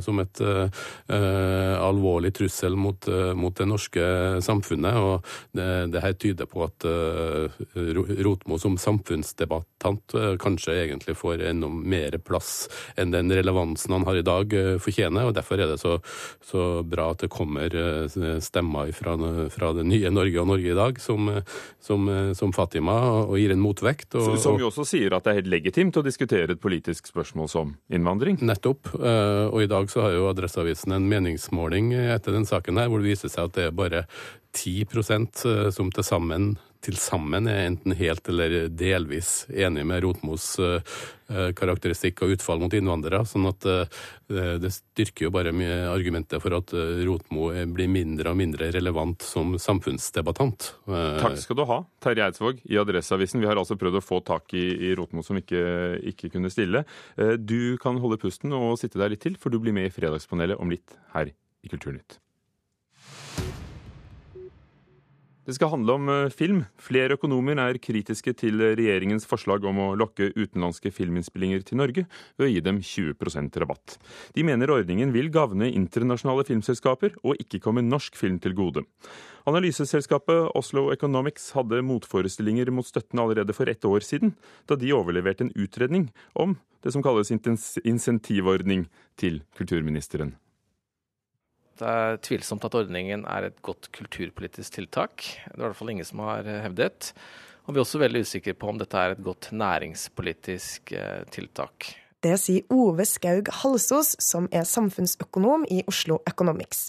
som, 0.03 0.19
et 0.21 0.41
uh, 0.43 1.75
alvorlig 1.87 2.33
trussel 2.35 2.75
mot, 2.79 3.07
eh, 3.07 3.33
mot, 3.37 3.55
det 3.57 3.67
norske 3.67 4.03
samfunnet. 4.43 4.95
og 4.97 5.25
Det, 5.51 5.67
det 5.93 6.03
her 6.03 6.15
tyder 6.19 6.49
på 6.49 6.63
at 6.65 6.87
uh, 6.87 7.61
Rotmo 8.27 8.59
som 8.61 8.77
samfunnsdebattant 8.81 10.15
kanskje 10.41 10.75
egentlig 10.83 11.17
får 11.17 11.43
enda 11.49 11.69
mer 11.69 12.17
plass 12.23 12.67
enn 12.97 13.13
den 13.13 13.31
relevansen 13.33 13.93
han 13.95 14.05
har 14.07 14.19
i 14.19 14.25
dag 14.25 14.53
fortjener. 14.83 15.29
og 15.29 15.35
Derfor 15.37 15.61
er 15.61 15.71
det 15.71 15.79
så, 15.81 15.97
så 16.43 16.83
bra 16.83 17.11
at 17.13 17.23
det 17.23 17.31
kommer 17.33 17.73
stemmer 18.43 18.91
fra, 18.95 19.15
fra, 19.53 19.71
det 19.77 19.87
nye 19.87 20.11
Norge 20.13 20.41
og 20.41 20.49
Norge 20.51 20.66
i 20.71 20.77
dag, 20.77 21.01
som, 21.01 21.29
som, 21.83 22.09
som 22.37 22.53
Fatima, 22.55 22.97
og 23.25 23.37
gir 23.39 23.53
en 23.53 23.63
motvekt. 23.63 24.15
Og, 24.19 24.37
som 24.41 24.59
jo 24.59 24.69
også 24.71 24.85
sier 24.87 25.15
at 25.17 25.25
det 25.25 25.33
er 25.33 25.39
helt 25.41 25.53
legitimt 25.53 25.99
å 25.99 26.05
diskutere 26.05 26.55
et 26.55 26.63
politisk 26.63 27.09
spørsmål 27.11 27.51
som 27.51 27.75
innvandring? 27.93 28.39
Nettopp. 28.45 28.93
Og 28.97 29.61
i 29.63 29.69
dag 29.69 29.89
så 29.91 30.05
har 30.05 30.17
jo 30.17 30.27
Adresseavisen 30.31 30.95
en 30.95 31.07
meningsmåling 31.09 31.93
etter 31.97 32.35
den 32.35 32.47
saken 32.47 32.79
her, 32.81 32.91
hvor 32.91 33.03
det 33.03 33.13
viser 33.13 33.31
seg 33.31 33.49
at 33.49 33.57
det 33.57 33.69
er 33.69 33.77
bare 33.77 34.05
10 34.57 34.85
eh, 34.89 35.69
som 35.71 35.91
til 35.91 36.03
sammen 36.03 36.57
til 36.83 36.97
sammen 36.99 37.47
er 37.49 37.65
enten 37.67 37.95
helt 37.97 38.27
eller 38.29 38.67
delvis 38.69 39.45
enig 39.49 39.85
med 39.87 40.03
Rotmos 40.03 40.45
uh, 40.61 40.79
karakteristikk 41.57 42.21
og 42.23 42.35
utfall 42.37 42.61
mot 42.61 42.73
innvandrere. 42.73 43.23
sånn 43.27 43.47
at 43.49 43.67
uh, 43.67 44.03
det 44.27 44.71
styrker 44.75 45.27
jo 45.27 45.31
bare 45.33 45.53
argumentet 45.91 46.43
for 46.43 46.55
at 46.57 46.73
Rotmo 47.07 47.49
blir 47.73 47.89
mindre 47.91 48.33
og 48.33 48.39
mindre 48.39 48.69
relevant 48.75 49.23
som 49.23 49.55
samfunnsdebattant. 49.61 50.69
Takk 50.87 51.39
skal 51.39 51.59
du 51.59 51.63
ha, 51.69 51.79
Terje 52.03 52.27
Eidsvåg 52.27 52.61
i 52.67 52.79
Adresseavisen. 52.81 53.39
Vi 53.39 53.47
har 53.47 53.59
altså 53.59 53.79
prøvd 53.79 54.01
å 54.01 54.03
få 54.03 54.19
tak 54.27 54.51
i, 54.57 54.65
i 54.89 54.93
Rotmo 54.99 55.23
som 55.23 55.39
ikke, 55.39 55.63
ikke 56.11 56.33
kunne 56.35 56.51
stille. 56.51 56.83
Du 57.39 57.79
kan 57.79 58.03
holde 58.03 58.19
pusten 58.19 58.55
og 58.57 58.75
sitte 58.83 58.99
der 58.99 59.15
litt 59.15 59.23
til, 59.23 59.39
for 59.39 59.53
du 59.53 59.61
blir 59.63 59.75
med 59.75 59.87
i 59.87 59.95
Fredagspanelet 59.95 60.59
om 60.59 60.75
litt 60.75 60.99
her 61.15 61.31
i 61.31 61.71
Kulturnytt. 61.71 62.19
Det 65.47 65.53
skal 65.55 65.69
handle 65.71 65.93
om 65.95 66.09
eh, 66.11 66.29
film. 66.35 66.65
Flere 66.75 67.15
økonomer 67.15 67.55
er 67.63 67.77
kritiske 67.79 68.33
til 68.35 68.59
regjeringens 68.59 69.23
forslag 69.29 69.63
om 69.69 69.77
å 69.79 69.85
lokke 69.95 70.33
utenlandske 70.35 70.91
filminnspillinger 70.91 71.61
til 71.63 71.79
Norge 71.79 72.03
ved 72.35 72.43
å 72.43 72.49
gi 72.51 72.63
dem 72.65 72.81
20% 72.83 73.55
rabatt. 73.63 73.95
De 74.35 74.43
mener 74.43 74.73
ordningen 74.73 75.13
vil 75.15 75.29
gagne 75.31 75.69
internasjonale 75.71 76.43
filmselskaper 76.49 77.15
og 77.23 77.39
ikke 77.39 77.61
komme 77.63 77.85
norsk 77.85 78.19
film 78.19 78.41
til 78.43 78.57
gode. 78.57 78.83
Analyseselskapet 79.47 80.49
Oslo 80.59 80.89
Economics 80.91 81.53
hadde 81.55 81.79
motforestillinger 81.87 82.67
mot 82.75 82.87
støtten 82.87 83.21
allerede 83.23 83.55
for 83.55 83.71
ett 83.71 83.87
år 83.87 84.03
siden, 84.03 84.35
da 84.67 84.75
de 84.75 84.91
overleverte 84.91 85.47
en 85.47 85.53
utredning 85.55 86.09
om 86.35 86.57
det 86.83 86.91
som 86.91 87.05
kalles 87.05 87.31
insentivordning 87.31 88.83
til 89.15 89.39
kulturministeren. 89.55 90.35
Det 91.77 91.87
er 91.87 92.17
tvilsomt 92.25 92.65
at 92.65 92.75
ordningen 92.77 93.25
er 93.29 93.49
et 93.49 93.61
godt 93.65 93.91
kulturpolitisk 93.95 94.79
tiltak. 94.79 95.23
Det 95.45 95.53
er 95.55 95.61
i 95.61 95.65
hvert 95.67 95.77
fall 95.77 95.93
ingen 95.93 96.07
som 96.07 96.23
har 96.25 96.47
hevdet. 96.65 97.11
Og 97.67 97.75
vi 97.75 97.79
er 97.79 97.83
også 97.83 98.01
veldig 98.01 98.23
usikre 98.23 98.55
på 98.55 98.69
om 98.71 98.77
dette 98.79 98.97
er 98.97 99.13
et 99.13 99.23
godt 99.23 99.51
næringspolitisk 99.51 100.93
eh, 100.95 101.23
tiltak. 101.35 101.91
Det 102.23 102.33
sier 102.41 102.65
Ove 102.73 103.05
Skaug 103.05 103.51
Halsås, 103.61 104.15
som 104.23 104.47
er 104.55 104.65
samfunnsøkonom 104.65 105.67
i 105.69 105.83
Oslo 105.87 106.21
Economics. 106.25 106.87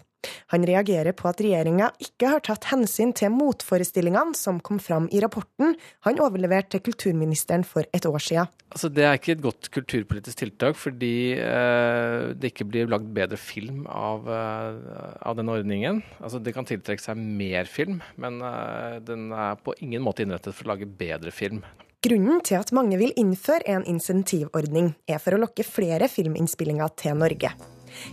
Han 0.53 0.65
reagerer 0.67 1.15
på 1.17 1.29
at 1.31 1.41
regjeringa 1.45 1.91
ikke 2.03 2.33
har 2.33 2.43
tatt 2.45 2.69
hensyn 2.73 3.13
til 3.17 3.31
motforestillingene 3.35 4.37
som 4.37 4.59
kom 4.65 4.81
fram 4.83 5.07
i 5.15 5.21
rapporten 5.23 5.77
han 6.07 6.23
overleverte 6.23 6.77
til 6.77 6.85
kulturministeren 6.89 7.65
for 7.67 7.87
et 7.95 8.09
år 8.09 8.19
siden. 8.25 8.51
Altså, 8.69 8.91
det 8.93 9.05
er 9.07 9.17
ikke 9.17 9.33
et 9.37 9.45
godt 9.45 9.71
kulturpolitisk 9.73 10.43
tiltak, 10.43 10.77
fordi 10.77 11.39
eh, 11.41 12.35
det 12.37 12.53
ikke 12.53 12.67
blir 12.69 12.91
lagd 12.91 13.09
bedre 13.17 13.39
film 13.41 13.87
av, 13.89 14.29
eh, 14.29 15.17
av 15.25 15.39
denne 15.39 15.55
ordningen. 15.57 16.03
Altså, 16.19 16.43
det 16.43 16.53
kan 16.57 16.69
tiltrekke 16.69 17.05
seg 17.05 17.17
mer 17.17 17.71
film, 17.71 18.03
men 18.21 18.43
eh, 18.45 18.99
den 19.07 19.31
er 19.33 19.57
på 19.63 19.77
ingen 19.85 20.05
måte 20.05 20.27
innrettet 20.27 20.57
for 20.57 20.69
å 20.69 20.75
lage 20.75 20.91
bedre 20.99 21.33
film. 21.33 21.63
Grunnen 22.05 22.45
til 22.47 22.61
at 22.61 22.71
mange 22.77 22.99
vil 23.01 23.17
innføre 23.19 23.65
en 23.73 23.89
insentivordning, 23.89 24.93
er 25.09 25.19
for 25.23 25.35
å 25.35 25.41
lokke 25.43 25.67
flere 25.67 26.07
filminnspillinger 26.13 26.95
til 27.01 27.19
Norge. 27.19 27.57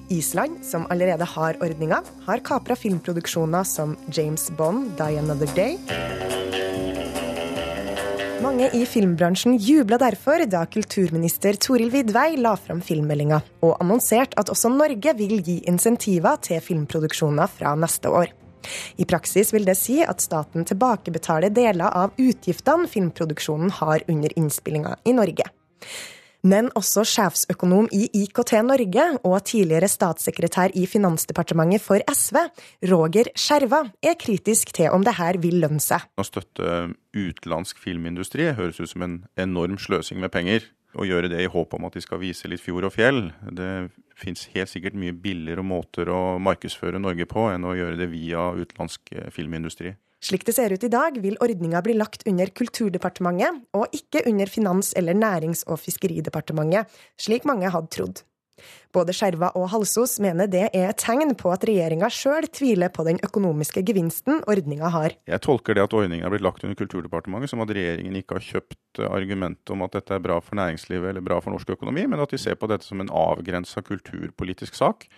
Island, 0.09 0.61
som 0.65 0.87
allerede 0.89 1.27
har 1.35 1.57
ordninga, 1.63 2.01
har 2.25 2.43
kapra 2.45 2.75
filmproduksjoner 2.75 3.63
som 3.63 3.97
James 4.13 4.49
Bond, 4.57 4.95
Die 4.97 5.19
Another 5.19 5.49
Day. 5.55 5.79
Mange 8.43 8.67
i 8.77 8.83
filmbransjen 8.85 9.55
jubla 9.57 9.97
derfor 9.97 10.43
da 10.51 10.65
kulturminister 10.69 11.55
Toril 11.57 11.89
Vidvei 11.93 12.35
la 12.37 12.51
fram 12.59 12.81
filmmeldinga, 12.83 13.39
og 13.65 13.77
annonserte 13.81 14.37
at 14.37 14.51
også 14.53 14.69
Norge 14.73 15.15
vil 15.17 15.39
gi 15.39 15.61
insentiver 15.71 16.37
til 16.43 16.59
filmproduksjoner 16.61 17.49
fra 17.49 17.73
neste 17.79 18.11
år. 18.11 18.33
I 18.97 19.05
praksis 19.09 19.53
vil 19.53 19.65
det 19.65 19.77
si 19.79 20.01
at 20.03 20.23
staten 20.23 20.65
tilbakebetaler 20.67 21.53
deler 21.53 21.89
av 21.89 22.13
utgiftene 22.21 22.89
filmproduksjonen 22.91 23.73
har 23.79 24.05
under 24.11 24.35
innspillinga 24.37 24.97
i 25.05 25.15
Norge. 25.15 25.47
Men 26.45 26.67
også 26.77 27.01
sjefsøkonom 27.09 27.87
i 27.95 28.05
IKT 28.21 28.51
Norge 28.67 29.05
og 29.25 29.39
tidligere 29.49 29.89
statssekretær 29.89 30.75
i 30.77 30.85
Finansdepartementet 30.89 31.81
for 31.81 32.03
SV, 32.05 32.37
Roger 32.91 33.31
Skjerva, 33.33 33.81
er 34.05 34.17
kritisk 34.21 34.75
til 34.77 34.93
om 34.93 35.05
det 35.05 35.15
her 35.17 35.39
vil 35.41 35.57
lønne 35.63 35.81
seg. 35.81 36.05
Å 36.21 36.27
støtte 36.27 36.91
utenlandsk 37.17 37.81
filmindustri 37.81 38.51
høres 38.53 38.77
ut 38.77 38.91
som 38.93 39.07
en 39.07 39.17
enorm 39.41 39.79
sløsing 39.81 40.21
med 40.21 40.33
penger. 40.35 40.69
Å 40.95 41.03
gjøre 41.07 41.31
det 41.33 41.41
i 41.43 41.49
håp 41.51 41.73
om 41.75 41.89
at 41.89 41.97
de 41.97 42.05
skal 42.05 42.21
vise 42.21 42.47
litt 42.47 42.63
fjord 42.63 42.87
og 42.87 42.93
fjell. 42.93 43.25
Det 43.51 43.89
fins 44.15 44.45
helt 44.53 44.71
sikkert 44.71 44.95
mye 45.01 45.17
billigere 45.17 45.65
måter 45.65 46.13
å 46.13 46.37
markedsføre 46.39 47.01
Norge 47.01 47.25
på 47.27 47.49
enn 47.51 47.65
å 47.65 47.73
gjøre 47.75 47.97
det 47.99 48.11
via 48.13 48.51
utenlandsk 48.53 49.15
eh, 49.17 49.31
filmindustri. 49.33 49.97
Slik 50.23 50.45
det 50.47 50.55
ser 50.55 50.73
ut 50.73 50.83
i 50.83 50.91
dag, 50.91 51.17
vil 51.21 51.35
ordninga 51.43 51.81
bli 51.85 51.97
lagt 51.97 52.23
under 52.29 52.49
Kulturdepartementet, 52.55 53.65
og 53.75 53.91
ikke 53.93 54.23
under 54.29 54.49
Finans- 54.49 54.93
eller 54.97 55.13
Nærings- 55.13 55.65
og 55.67 55.81
fiskeridepartementet, 55.81 56.87
slik 57.19 57.45
mange 57.45 57.69
hadde 57.69 57.91
trodd. 57.93 58.23
Både 58.95 59.11
Skjerva 59.11 59.49
og 59.59 59.67
Halsos 59.73 60.15
mener 60.23 60.47
det 60.47 60.69
er 60.69 60.89
et 60.89 61.01
tegn 61.03 61.33
på 61.35 61.51
at 61.51 61.65
regjeringa 61.67 62.07
sjøl 62.13 62.47
tviler 62.47 62.91
på 62.93 63.03
den 63.07 63.19
økonomiske 63.25 63.83
gevinsten 63.85 64.39
ordninga 64.47 64.91
har. 64.93 65.17
Jeg 65.27 65.43
tolker 65.43 65.75
det 65.75 65.83
at 65.83 65.95
ordninga 65.97 66.29
er 66.29 66.33
blitt 66.33 66.45
lagt 66.45 66.63
under 66.63 66.79
Kulturdepartementet 66.79 67.51
som 67.51 67.63
at 67.65 67.73
regjeringen 67.75 68.15
ikke 68.15 68.39
har 68.39 68.47
kjøpt 68.47 69.03
argumentet 69.09 69.75
om 69.75 69.83
at 69.83 69.97
dette 69.99 70.15
er 70.15 70.23
bra 70.23 70.39
for 70.39 70.55
næringslivet 70.55 71.11
eller 71.11 71.25
bra 71.25 71.41
for 71.43 71.51
norsk 71.51 71.75
økonomi, 71.75 72.07
men 72.07 72.23
at 72.23 72.31
de 72.31 72.39
ser 72.39 72.55
på 72.55 72.71
dette 72.71 72.87
som 72.87 73.03
en 73.03 73.11
avgrensa 73.11 73.83
kulturpolitisk 73.83 74.79
sak 74.79 75.09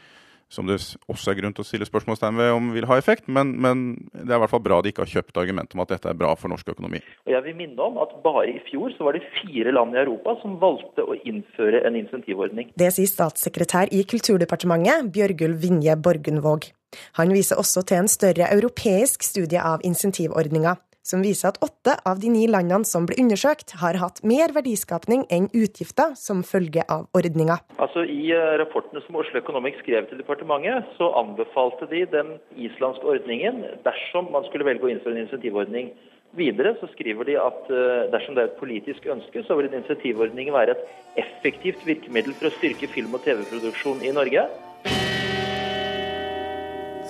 som 0.49 0.67
det 0.67 0.77
også 1.11 1.31
er 1.31 1.39
grunn 1.41 1.55
til 1.55 1.65
å 1.65 1.67
stille 1.67 1.87
spørsmålstegn 1.87 2.39
ved 2.39 2.53
om 2.55 2.69
vil 2.75 2.87
ha 2.87 2.97
effekt, 2.99 3.27
men, 3.27 3.53
men, 3.63 3.83
det 4.13 4.29
er 4.29 4.37
i 4.37 4.41
hvert 4.45 4.53
fall 4.53 4.63
bra 4.63 4.79
de 4.81 4.93
ikke 4.93 5.03
har 5.03 5.11
kjøpt 5.17 5.41
argumentet 5.41 5.75
om 5.75 5.83
at 5.83 5.91
dette 5.91 6.11
er 6.11 6.17
bra 6.17 6.31
for 6.39 6.51
norsk 6.53 6.71
økonomi. 6.71 7.01
Og 7.27 7.33
jeg 7.35 7.45
vil 7.49 7.57
minne 7.59 7.83
om 7.83 7.99
at 8.03 8.15
bare 8.23 8.47
i 8.53 8.57
fjor 8.69 8.95
så 8.95 9.09
var 9.09 9.17
det 9.17 9.27
fire 9.41 9.75
land 9.75 9.97
i 9.97 10.01
Europa 10.05 10.37
som 10.41 10.55
valgte 10.61 11.03
å 11.03 11.19
innføre 11.19 11.83
en 11.87 11.99
insentivordning. 11.99 12.71
Det 12.79 12.93
sier 12.95 13.11
statssekretær 13.11 13.91
i 13.91 14.03
Kulturdepartementet, 14.07 15.11
Bjørgulv 15.13 15.61
Vinje 15.63 15.99
Borgundvåg. 15.99 16.71
Han 17.19 17.33
viser 17.35 17.59
også 17.59 17.83
til 17.83 17.99
en 17.99 18.11
større 18.11 18.47
europeisk 18.55 19.25
studie 19.27 19.59
av 19.59 19.83
insentivordninga 19.85 20.77
som 21.07 21.23
viser 21.23 21.53
at 21.53 21.61
åtte 21.63 21.95
av 22.09 22.19
de 22.19 22.31
ni 22.33 22.43
landene 22.51 22.87
som 22.87 23.07
ble 23.07 23.15
undersøkt, 23.21 23.77
har 23.81 23.99
hatt 24.01 24.19
mer 24.27 24.51
verdiskapning 24.55 25.23
enn 25.33 25.47
utgifter 25.55 26.15
som 26.19 26.43
følge 26.47 26.83
av 26.91 27.07
ordninga. 27.17 27.61
Altså, 27.79 28.03
I 28.03 28.33
eh, 28.35 28.57
rapportene 28.61 29.03
som 29.05 29.17
Oslo 29.21 29.39
Economic 29.39 29.79
skrev 29.81 30.09
til 30.09 30.19
departementet, 30.21 30.91
så 30.99 31.09
anbefalte 31.21 31.87
de 31.93 32.03
den 32.11 32.35
islandske 32.59 33.07
ordningen 33.15 33.63
dersom 33.87 34.31
man 34.35 34.45
skulle 34.49 34.67
velge 34.67 34.87
å 34.87 34.91
innføre 34.91 35.15
en 35.15 35.25
insentivordning. 35.25 35.93
Videre 36.37 36.75
så 36.81 36.89
skriver 36.91 37.29
de 37.29 37.37
at 37.39 37.69
eh, 37.71 38.07
dersom 38.13 38.35
det 38.35 38.43
er 38.43 38.51
et 38.51 38.59
politisk 38.59 39.07
ønske, 39.09 39.45
så 39.47 39.57
vil 39.57 39.69
en 39.71 39.79
insentivordning 39.79 40.51
være 40.53 40.75
et 40.75 41.23
effektivt 41.23 41.85
virkemiddel 41.87 42.35
for 42.37 42.51
å 42.51 42.55
styrke 42.59 42.89
film- 42.91 43.15
og 43.15 43.23
TV-produksjon 43.25 44.03
i 44.05 44.15
Norge. 44.15 44.43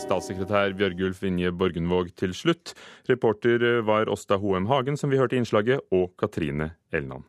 Statssekretær 0.07 0.71
Bjørgulf 0.79 1.19
Vinje 1.19 1.49
Borgenvåg 1.51 2.13
til 2.15 2.31
slutt. 2.31 2.71
Reporter 3.09 3.81
var 3.83 4.07
Åsta 4.07 4.37
Hoem 4.39 4.69
Hagen, 4.69 4.95
som 4.95 5.11
vi 5.11 5.19
hørte 5.19 5.35
i 5.35 5.41
innslaget, 5.41 5.83
og 5.91 6.13
Katrine 6.15 6.69
Elnan. 6.95 7.25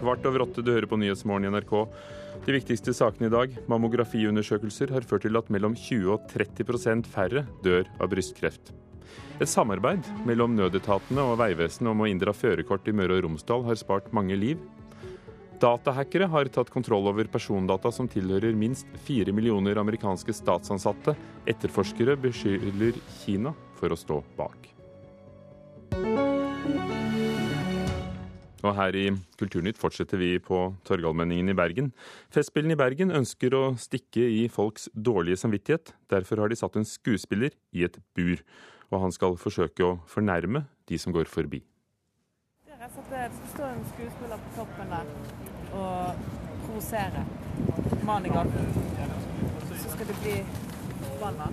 Kvart 0.00 0.26
over 0.26 0.42
åtte 0.48 0.64
du 0.66 0.72
hører 0.72 0.88
på 0.90 0.98
Nyhetsmorgen 0.98 1.46
i 1.46 1.52
NRK. 1.54 1.74
De 2.48 2.56
viktigste 2.56 2.96
sakene 2.96 3.28
i 3.28 3.34
dag. 3.36 3.54
Mammografiundersøkelser 3.70 4.90
har 4.90 5.06
ført 5.06 5.22
til 5.28 5.38
at 5.38 5.54
mellom 5.54 5.78
20 5.78 6.10
og 6.16 6.26
30% 6.34 7.06
færre 7.14 7.44
dør 7.62 7.86
av 8.00 8.10
brystkreft. 8.10 8.74
Et 9.38 9.48
samarbeid 9.48 10.02
mellom 10.26 10.58
nødetatene 10.58 11.30
og 11.30 11.38
Vegvesenet 11.44 11.94
om 11.94 12.02
å 12.02 12.10
inndra 12.10 12.34
førerkort 12.34 12.90
i 12.90 12.96
Møre 12.96 13.20
og 13.20 13.28
Romsdal 13.28 13.68
har 13.70 13.78
spart 13.78 14.10
mange 14.16 14.34
liv. 14.34 14.58
Datahackere 15.60 16.24
har 16.32 16.48
tatt 16.48 16.70
kontroll 16.72 17.10
over 17.10 17.28
persondata 17.28 17.90
som 17.92 18.06
tilhører 18.08 18.56
minst 18.56 18.88
fire 19.04 19.32
millioner 19.36 19.76
amerikanske 19.82 20.32
statsansatte. 20.32 21.12
Etterforskere 21.50 22.14
beskylder 22.16 22.96
Kina 23.20 23.52
for 23.76 23.92
å 23.92 23.98
stå 23.98 24.22
bak. 24.38 24.70
Og 28.60 28.74
her 28.76 28.96
i 28.96 29.06
Kulturnytt 29.40 29.80
fortsetter 29.80 30.20
vi 30.20 30.34
på 30.40 30.62
Torgallmenningen 30.88 31.52
i 31.52 31.56
Bergen. 31.56 31.92
Festspillene 32.32 32.76
i 32.76 32.80
Bergen 32.80 33.12
ønsker 33.16 33.56
å 33.56 33.62
stikke 33.80 34.24
i 34.40 34.46
folks 34.52 34.88
dårlige 34.92 35.40
samvittighet. 35.44 35.92
Derfor 36.12 36.44
har 36.44 36.52
de 36.52 36.60
satt 36.60 36.76
en 36.80 36.88
skuespiller 36.88 37.56
i 37.76 37.84
et 37.88 38.00
bur. 38.16 38.40
Og 38.90 39.04
han 39.04 39.12
skal 39.16 39.36
forsøke 39.40 39.84
å 39.86 39.98
fornærme 40.08 40.64
de 40.88 41.00
som 41.00 41.12
går 41.12 41.28
forbi. 41.28 41.62
Det 42.80 42.86
skal 42.88 43.30
stå 43.54 43.62
en 43.62 43.84
skuespiller 43.94 44.36
på 44.36 44.50
toppen 44.56 44.88
der 44.88 45.08
og 45.76 46.20
provosere. 46.64 47.24
Mann 48.08 48.26
i 48.26 48.28
gaten. 48.28 48.70
Så 49.82 49.90
skal 49.90 50.06
det 50.08 50.14
bli 50.22 50.36
forbanna. 51.02 51.48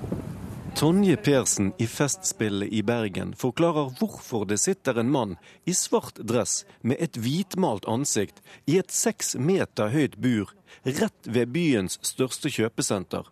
Tonje 0.76 1.18
Persen 1.18 1.74
i 1.78 1.88
Festspillet 1.88 2.72
i 2.72 2.80
Bergen 2.84 3.34
forklarer 3.36 3.92
hvorfor 4.00 4.46
det 4.48 4.62
sitter 4.64 5.02
en 5.02 5.12
mann 5.12 5.36
i 5.66 5.74
svart 5.76 6.22
dress 6.32 6.62
med 6.80 6.96
et 7.04 7.20
hvitmalt 7.20 7.90
ansikt 7.92 8.40
i 8.66 8.78
et 8.80 8.96
seks 8.96 9.36
meter 9.36 9.92
høyt 9.92 10.16
bur 10.16 10.54
rett 10.86 11.28
ved 11.28 11.52
byens 11.52 12.00
største 12.08 12.54
kjøpesenter. 12.56 13.28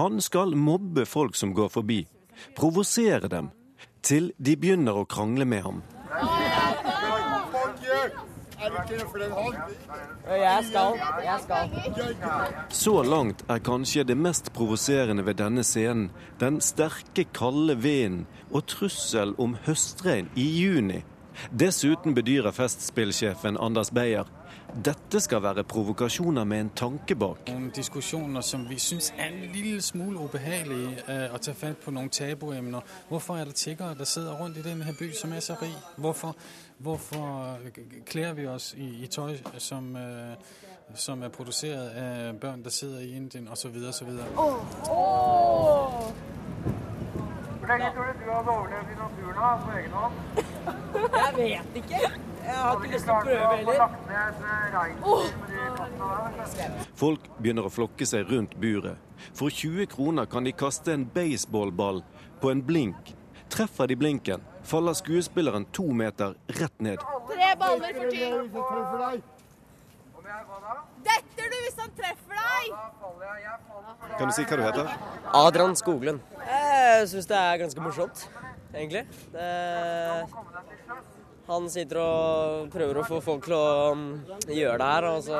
Han 0.00 0.18
skal 0.18 0.58
mobbe 0.58 1.06
folk 1.06 1.38
som 1.38 1.54
går 1.54 1.70
forbi, 1.76 2.00
provosere 2.58 3.30
dem, 3.30 3.52
til 4.02 4.32
de 4.38 4.58
begynner 4.58 4.98
å 4.98 5.06
krangle 5.06 5.46
med 5.46 5.62
ham. 5.68 5.80
Jeg 10.28 10.64
skal. 10.64 10.98
Jeg 11.24 11.40
skal. 11.42 11.70
Så 12.68 13.02
langt 13.02 13.44
er 13.48 13.58
kanskje 13.64 14.04
det 14.04 14.16
mest 14.16 14.52
provoserende 14.56 15.24
ved 15.26 15.38
denne 15.40 15.64
scenen 15.64 16.10
den 16.40 16.60
sterke, 16.64 17.24
kalde 17.34 17.78
vinden 17.82 18.26
og 18.50 18.66
trussel 18.66 19.34
om 19.38 19.56
høstregn 19.66 20.30
i 20.36 20.48
juni. 20.62 21.02
Dessuten 21.54 22.14
bedyrer 22.14 22.52
Festspillsjefen 22.52 23.58
Anders 23.62 23.90
Beyer 23.94 24.26
dette 24.84 25.20
skal 25.20 25.42
være 25.42 25.64
provokasjoner 25.64 26.44
med 26.44 26.60
en 26.60 26.70
tanke 26.76 27.14
bak. 27.16 27.48
Noen 27.48 27.70
diskusjoner 27.74 28.44
som 28.44 28.66
vi 28.68 28.78
syns 28.78 29.10
er 29.16 29.30
en 29.30 29.40
lille 29.54 29.82
smule 29.82 30.20
ubehagelige 30.20 31.16
å 31.32 31.40
ta 31.42 31.54
fatt 31.56 31.80
på 31.84 31.94
noen 31.94 32.10
tabuemner. 32.12 32.84
Hvorfor 33.08 33.40
er 33.40 33.48
det 33.48 33.56
tiggere 33.56 33.96
der 33.98 34.04
sitter 34.04 34.36
rundt 34.36 34.60
i 34.60 34.62
denne 34.62 34.94
by 34.98 35.10
som 35.16 35.32
er 35.32 35.40
så 35.40 35.56
rik? 35.62 35.76
Hvorfor, 35.96 36.36
hvorfor 36.78 37.58
kler 38.06 38.32
vi 38.36 38.46
oss 38.46 38.74
i, 38.76 38.90
i 39.04 39.06
tøy 39.06 39.38
som, 39.58 39.94
uh, 39.96 40.36
som 40.94 41.22
er 41.22 41.32
produsert 41.32 41.96
av 41.96 42.38
barn 42.40 42.62
som 42.64 42.70
sitter 42.70 43.00
i 43.08 43.16
India 43.16 43.48
osv. 43.50 43.74
osv. 43.88 44.14
Oh. 44.36 44.60
Oh. 44.90 45.97
Hvor 47.68 47.76
lenge 47.76 47.92
tror 47.94 48.04
du 48.04 48.12
du 48.24 48.30
hadde 48.32 48.48
overlevd 48.48 48.88
i 48.92 48.94
naturen 48.96 49.34
da, 49.36 49.48
på 49.64 49.70
egen 49.76 49.92
hånd? 49.92 50.12
Jeg 51.12 51.32
vet 51.36 51.74
ikke. 51.76 51.98
Jeg 52.46 52.56
har 52.56 52.72
ikke 52.78 52.92
lyst 52.94 53.04
til 53.04 53.12
å 53.12 53.18
prøve 53.26 53.56
heller. 53.58 53.78
Folk 56.96 57.20
begynner 57.36 57.68
å 57.68 57.74
flokke 57.74 58.08
seg 58.08 58.24
rundt 58.32 58.56
buret. 58.56 58.96
For 59.36 59.52
20 59.52 59.84
kroner 59.92 60.24
kan 60.32 60.48
de 60.48 60.52
kaste 60.56 60.96
en 60.96 61.04
baseballball 61.12 62.00
på 62.40 62.46
en 62.54 62.64
blink. 62.64 63.12
Treffer 63.52 63.86
de 63.92 63.96
blinken, 64.00 64.40
faller 64.64 64.96
skuespilleren 64.96 65.68
to 65.68 65.92
meter 65.92 66.40
rett 66.56 66.80
ned. 66.80 67.04
Tre 67.28 67.52
baller 67.60 67.92
for 68.00 68.08
ti. 68.16 68.24
Detter 70.28 71.48
du 71.52 71.56
hvis 71.64 71.78
han 71.80 71.92
treffer 71.96 72.36
deg? 72.36 72.64
Kan 74.18 74.28
du 74.28 74.34
si 74.36 74.44
hva 74.44 74.58
du 74.58 74.64
heter? 74.66 74.90
Adrian 75.40 75.76
Skoglund. 75.78 76.20
Jeg 76.48 77.08
syns 77.12 77.28
det 77.30 77.38
er 77.38 77.60
ganske 77.62 77.80
morsomt, 77.84 78.24
egentlig. 78.74 79.04
Det 79.32 79.48
han 81.48 81.68
sitter 81.72 82.00
og 82.02 82.68
prøver 82.72 83.00
å 83.00 83.04
få 83.08 83.18
folk 83.24 83.46
til 83.46 83.54
å 83.56 83.92
um, 83.96 84.04
gjøre 84.52 84.78
det 84.82 84.88
her, 84.88 85.06
og 85.08 85.22
så 85.24 85.38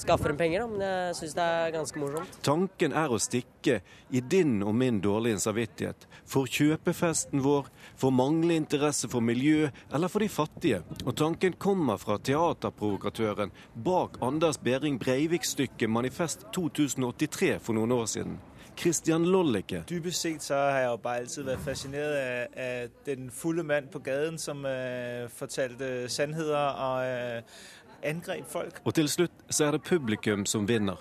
skaffer 0.00 0.32
han 0.32 0.40
penger. 0.40 0.64
Men 0.70 0.84
jeg 0.86 1.18
syns 1.18 1.36
det 1.36 1.48
er 1.56 1.74
ganske 1.74 2.00
morsomt. 2.00 2.38
Tanken 2.46 2.96
er 2.96 3.12
å 3.12 3.20
stikke 3.20 3.80
i 4.08 4.22
din 4.24 4.58
og 4.64 4.72
min 4.80 5.02
dårlige 5.04 5.42
samvittighet. 5.44 6.08
For 6.24 6.48
kjøpefesten 6.48 7.44
vår, 7.44 7.68
for 8.00 8.14
manglende 8.14 8.56
interesse 8.62 9.10
for 9.12 9.24
miljø 9.24 9.68
eller 9.92 10.12
for 10.12 10.24
de 10.24 10.30
fattige. 10.32 10.82
Og 11.04 11.12
tanken 11.20 11.58
kommer 11.60 12.00
fra 12.00 12.16
teaterprovokatøren 12.16 13.52
bak 13.74 14.16
Anders 14.24 14.60
Behring 14.64 14.96
Breivik-stykket 15.02 15.92
Manifest 15.92 16.48
2083 16.56 17.58
for 17.60 17.76
noen 17.76 18.00
år 18.00 18.08
siden. 18.16 18.40
Christian 18.80 19.26
Lollicke. 19.28 19.82
Dypest 19.88 20.24
sett 20.24 20.42
så 20.42 20.56
har 20.56 20.78
jeg 20.78 20.88
jo 20.88 20.96
bare 21.04 21.20
alltid 21.20 21.44
vært 21.50 21.64
fascinert 21.66 22.14
av, 22.16 22.54
av 22.64 23.04
den 23.04 23.28
fulle 23.34 23.64
mann 23.66 23.90
på 23.92 24.00
gaten 24.06 24.38
som 24.40 24.64
uh, 24.64 25.28
fortalte 25.36 26.08
sannheter 26.08 26.56
og 26.56 27.04
uh, 27.04 27.60
angrep 28.08 28.48
folk. 28.48 28.80
Og 28.84 28.96
til 28.96 29.10
slutt 29.12 29.44
så 29.52 29.68
er 29.68 29.76
det 29.76 29.82
publikum 29.84 30.46
som 30.48 30.64
vinner. 30.68 30.96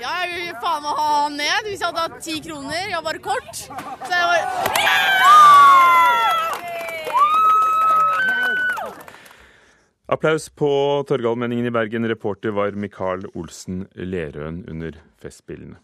Ja, 0.00 0.14
jeg 0.22 0.30
vil 0.36 0.54
faen 0.62 0.86
meg 0.86 1.02
ha 1.02 1.08
han 1.24 1.34
ned 1.36 1.66
hvis 1.66 1.82
jeg 1.82 1.90
hadde 1.90 2.06
hatt 2.06 2.22
ti 2.24 2.38
kroner. 2.46 2.78
Jeg 2.78 2.94
har 2.94 3.04
bare 3.04 3.20
kort. 3.26 3.52
Så 3.58 4.14
jeg 4.14 4.24
bare 4.30 4.40
Applaus 10.10 10.48
på 10.50 10.70
Torgallmenningen 11.06 11.68
i 11.68 11.70
Bergen. 11.74 12.08
Reporter 12.10 12.50
var 12.54 12.74
Mikael 12.74 13.28
Olsen 13.34 13.84
Lerøen 13.94 14.64
under 14.70 14.98
Festspillene. 15.22 15.78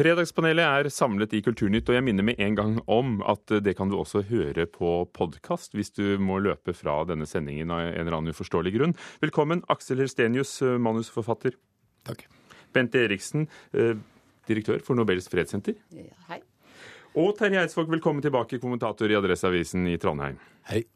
Fredagspanelet 0.00 0.64
er 0.64 0.88
samlet 0.88 1.34
i 1.36 1.42
Kulturnytt, 1.44 1.90
og 1.90 1.96
jeg 1.98 2.04
minner 2.06 2.24
med 2.24 2.38
en 2.40 2.54
gang 2.56 2.76
om 2.88 3.18
at 3.28 3.52
det 3.60 3.74
kan 3.76 3.90
du 3.90 3.98
også 3.98 4.22
høre 4.30 4.64
på 4.64 4.92
podkast 5.12 5.74
hvis 5.76 5.92
du 5.92 6.14
må 6.16 6.38
løpe 6.40 6.72
fra 6.72 6.94
denne 7.04 7.26
sendingen 7.28 7.68
av 7.74 7.82
en 7.82 7.98
eller 7.98 8.16
annen 8.16 8.32
uforståelig 8.32 8.72
grunn. 8.78 8.94
Velkommen, 9.20 9.60
Aksel 9.68 10.00
Helstenius, 10.00 10.54
manusforfatter. 10.80 11.58
Takk. 12.08 12.24
Bente 12.72 13.02
Eriksen, 13.02 13.44
eh, 13.76 14.00
direktør 14.48 14.80
for 14.86 14.96
Nobels 14.96 15.28
fredssenter. 15.28 15.76
Ja, 15.92 16.16
hei. 16.30 16.40
Og 17.20 17.34
Terje 17.36 17.60
Eidsvåg, 17.60 17.92
velkommen 17.92 18.24
tilbake, 18.24 18.56
kommentator 18.62 19.12
i 19.12 19.20
Adresseavisen 19.20 19.84
i 19.90 19.98
Trondheim. 20.00 20.40
Hei. 20.72 20.86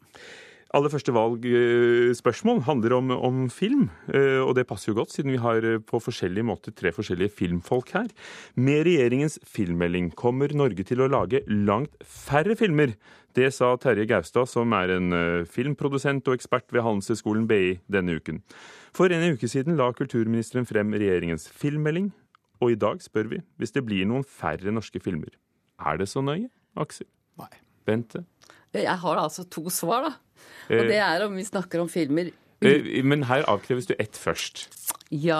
Aller 0.74 0.90
første 0.90 1.12
valgspørsmål 1.14 2.64
handler 2.66 2.96
om, 2.96 3.10
om 3.14 3.42
film, 3.52 3.84
eh, 4.10 4.40
og 4.42 4.56
det 4.58 4.64
passer 4.66 4.90
jo 4.90 4.96
godt, 4.98 5.12
siden 5.14 5.30
vi 5.30 5.38
har 5.38 5.62
eh, 5.62 5.78
på 5.78 6.00
forskjellige 6.02 6.46
måter 6.48 6.74
tre 6.74 6.90
forskjellige 6.90 7.30
filmfolk 7.30 7.92
her. 7.94 8.08
Med 8.58 8.82
regjeringens 8.88 9.38
filmmelding 9.46 10.08
kommer 10.18 10.50
Norge 10.50 10.82
til 10.88 11.04
å 11.04 11.06
lage 11.12 11.44
langt 11.46 11.94
færre 12.02 12.56
filmer. 12.58 12.96
Det 13.38 13.52
sa 13.54 13.70
Terje 13.78 14.08
Gaustad, 14.10 14.50
som 14.50 14.74
er 14.74 14.96
en 14.96 15.14
eh, 15.14 15.46
filmprodusent 15.46 16.26
og 16.26 16.40
ekspert 16.40 16.66
ved 16.74 16.82
Handelshøyskolen 16.82 17.46
BI 17.50 17.76
denne 17.86 18.18
uken. 18.18 18.42
For 18.94 19.14
en 19.14 19.38
uke 19.38 19.46
siden 19.50 19.78
la 19.78 19.92
kulturministeren 19.94 20.66
frem 20.66 20.90
regjeringens 20.90 21.46
filmmelding, 21.54 22.10
og 22.58 22.74
i 22.74 22.80
dag 22.82 22.98
spør 23.02 23.30
vi 23.30 23.44
hvis 23.62 23.76
det 23.78 23.86
blir 23.86 24.10
noen 24.10 24.26
færre 24.26 24.74
norske 24.74 24.98
filmer. 24.98 25.38
Er 25.78 26.02
det 26.02 26.10
så 26.10 26.22
nøye, 26.24 26.50
Aksel? 26.74 27.06
Nei. 27.38 27.52
Bente? 27.84 28.24
Jeg 28.74 28.98
har 28.98 29.18
altså 29.20 29.44
to 29.46 29.68
svar, 29.70 30.08
da. 30.08 30.14
Eh. 30.68 30.78
Og 30.78 30.88
det 30.88 30.96
er 30.96 31.24
om 31.26 31.36
vi 31.36 31.44
snakker 31.44 31.82
om 31.84 31.88
filmer 31.92 32.32
Eh, 32.64 33.02
Men 33.04 33.26
her 33.28 33.44
avkreves 33.50 33.86
du 33.90 33.94
ett 33.98 34.16
først. 34.16 34.68
Ja 35.12 35.36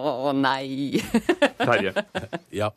og 0.00 0.34
Nei. 0.38 1.02
Terje. 1.60 1.92
Ja. 2.54 2.70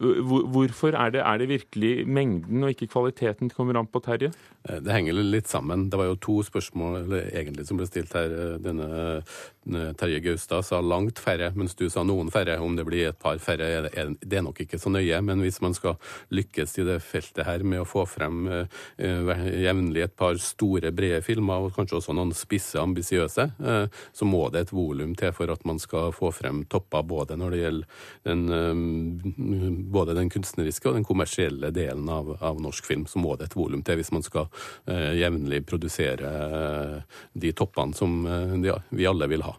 Eh, 0.00 0.20
hvor- 0.22 0.46
Hvorfor 0.48 0.94
er 0.94 1.10
det, 1.10 1.20
er 1.26 1.38
det 1.38 1.48
virkelig 1.48 2.06
mengden 2.06 2.62
og 2.64 2.70
ikke 2.70 2.88
kvaliteten 2.92 3.48
det 3.48 3.56
kommer 3.56 3.76
an 3.78 3.86
på, 3.86 4.00
Terje? 4.02 4.32
Eh, 4.68 4.78
Det 4.80 4.92
henger 4.92 5.12
litt 5.14 5.46
sammen. 5.48 5.90
Det 5.90 5.98
var 5.98 6.06
jo 6.06 6.14
to 6.16 6.42
spørsmål 6.42 7.08
egentlig 7.32 7.66
som 7.66 7.76
ble 7.76 7.86
stilt 7.86 8.12
her. 8.12 8.30
Eh, 8.30 8.58
Denne 8.58 9.22
denne 9.68 9.92
Terje 10.00 10.20
Gaustad 10.24 10.62
sa 10.64 10.80
langt 10.80 11.18
færre, 11.20 11.52
mens 11.54 11.74
du 11.76 11.88
sa 11.90 12.00
noen 12.02 12.30
færre. 12.32 12.58
Om 12.58 12.74
det 12.76 12.86
blir 12.86 13.08
et 13.10 13.18
par 13.18 13.36
færre, 13.36 13.60
er 13.60 13.82
det, 14.22 14.32
er 14.32 14.42
nok 14.42 14.56
ikke 14.60 14.78
så 14.80 14.88
nøye. 14.90 15.22
Men 15.22 15.40
hvis 15.40 15.60
man 15.60 15.74
skal 15.74 15.96
lykkes 16.32 16.78
i 16.78 16.84
det 16.84 17.02
feltet 17.02 17.44
her 17.44 17.58
med 17.62 17.80
å 17.82 17.86
få 17.86 18.06
frem 18.08 18.46
eh, 18.48 18.66
eh, 18.98 19.34
jevnlig 19.66 20.04
et 20.04 20.16
par 20.16 20.34
store, 20.40 20.90
brede 20.94 21.22
filmer, 21.22 21.66
og 21.66 21.74
kanskje 21.76 21.98
også 22.00 22.14
noen 22.16 22.32
spisse, 22.32 22.78
ambisiøse, 22.80 23.52
eh, 23.60 23.86
så 24.14 24.24
må 24.24 24.50
det 24.50 24.60
et 24.68 24.72
volum 24.72 25.14
til 25.14 25.32
for 25.32 25.50
at 25.52 25.64
man 25.66 25.78
skal 25.78 26.12
få 26.12 26.32
frem 26.32 26.64
topper 26.64 27.02
både 27.02 27.36
når 27.36 27.50
det 27.50 27.60
gjelder 27.60 27.86
den, 28.24 28.48
eh, 28.48 29.87
både 29.92 30.16
den 30.18 30.30
kunstneriske 30.32 30.90
og 30.90 30.98
den 30.98 31.06
kommersielle 31.08 31.70
delen 31.74 32.08
av, 32.12 32.34
av 32.40 32.60
norsk 32.62 32.86
film. 32.86 33.06
Så 33.10 33.20
må 33.22 33.36
det 33.36 33.50
et 33.50 33.56
volum 33.58 33.84
til 33.86 34.00
hvis 34.00 34.12
man 34.14 34.26
skal 34.26 34.48
eh, 34.86 35.14
jevnlig 35.20 35.64
produsere 35.68 36.34
eh, 36.48 37.16
de 37.32 37.54
toppene 37.56 37.96
som 37.96 38.20
eh, 38.26 38.58
de, 38.62 38.76
vi 38.90 39.08
alle 39.08 39.30
vil 39.30 39.46
ha. 39.46 39.56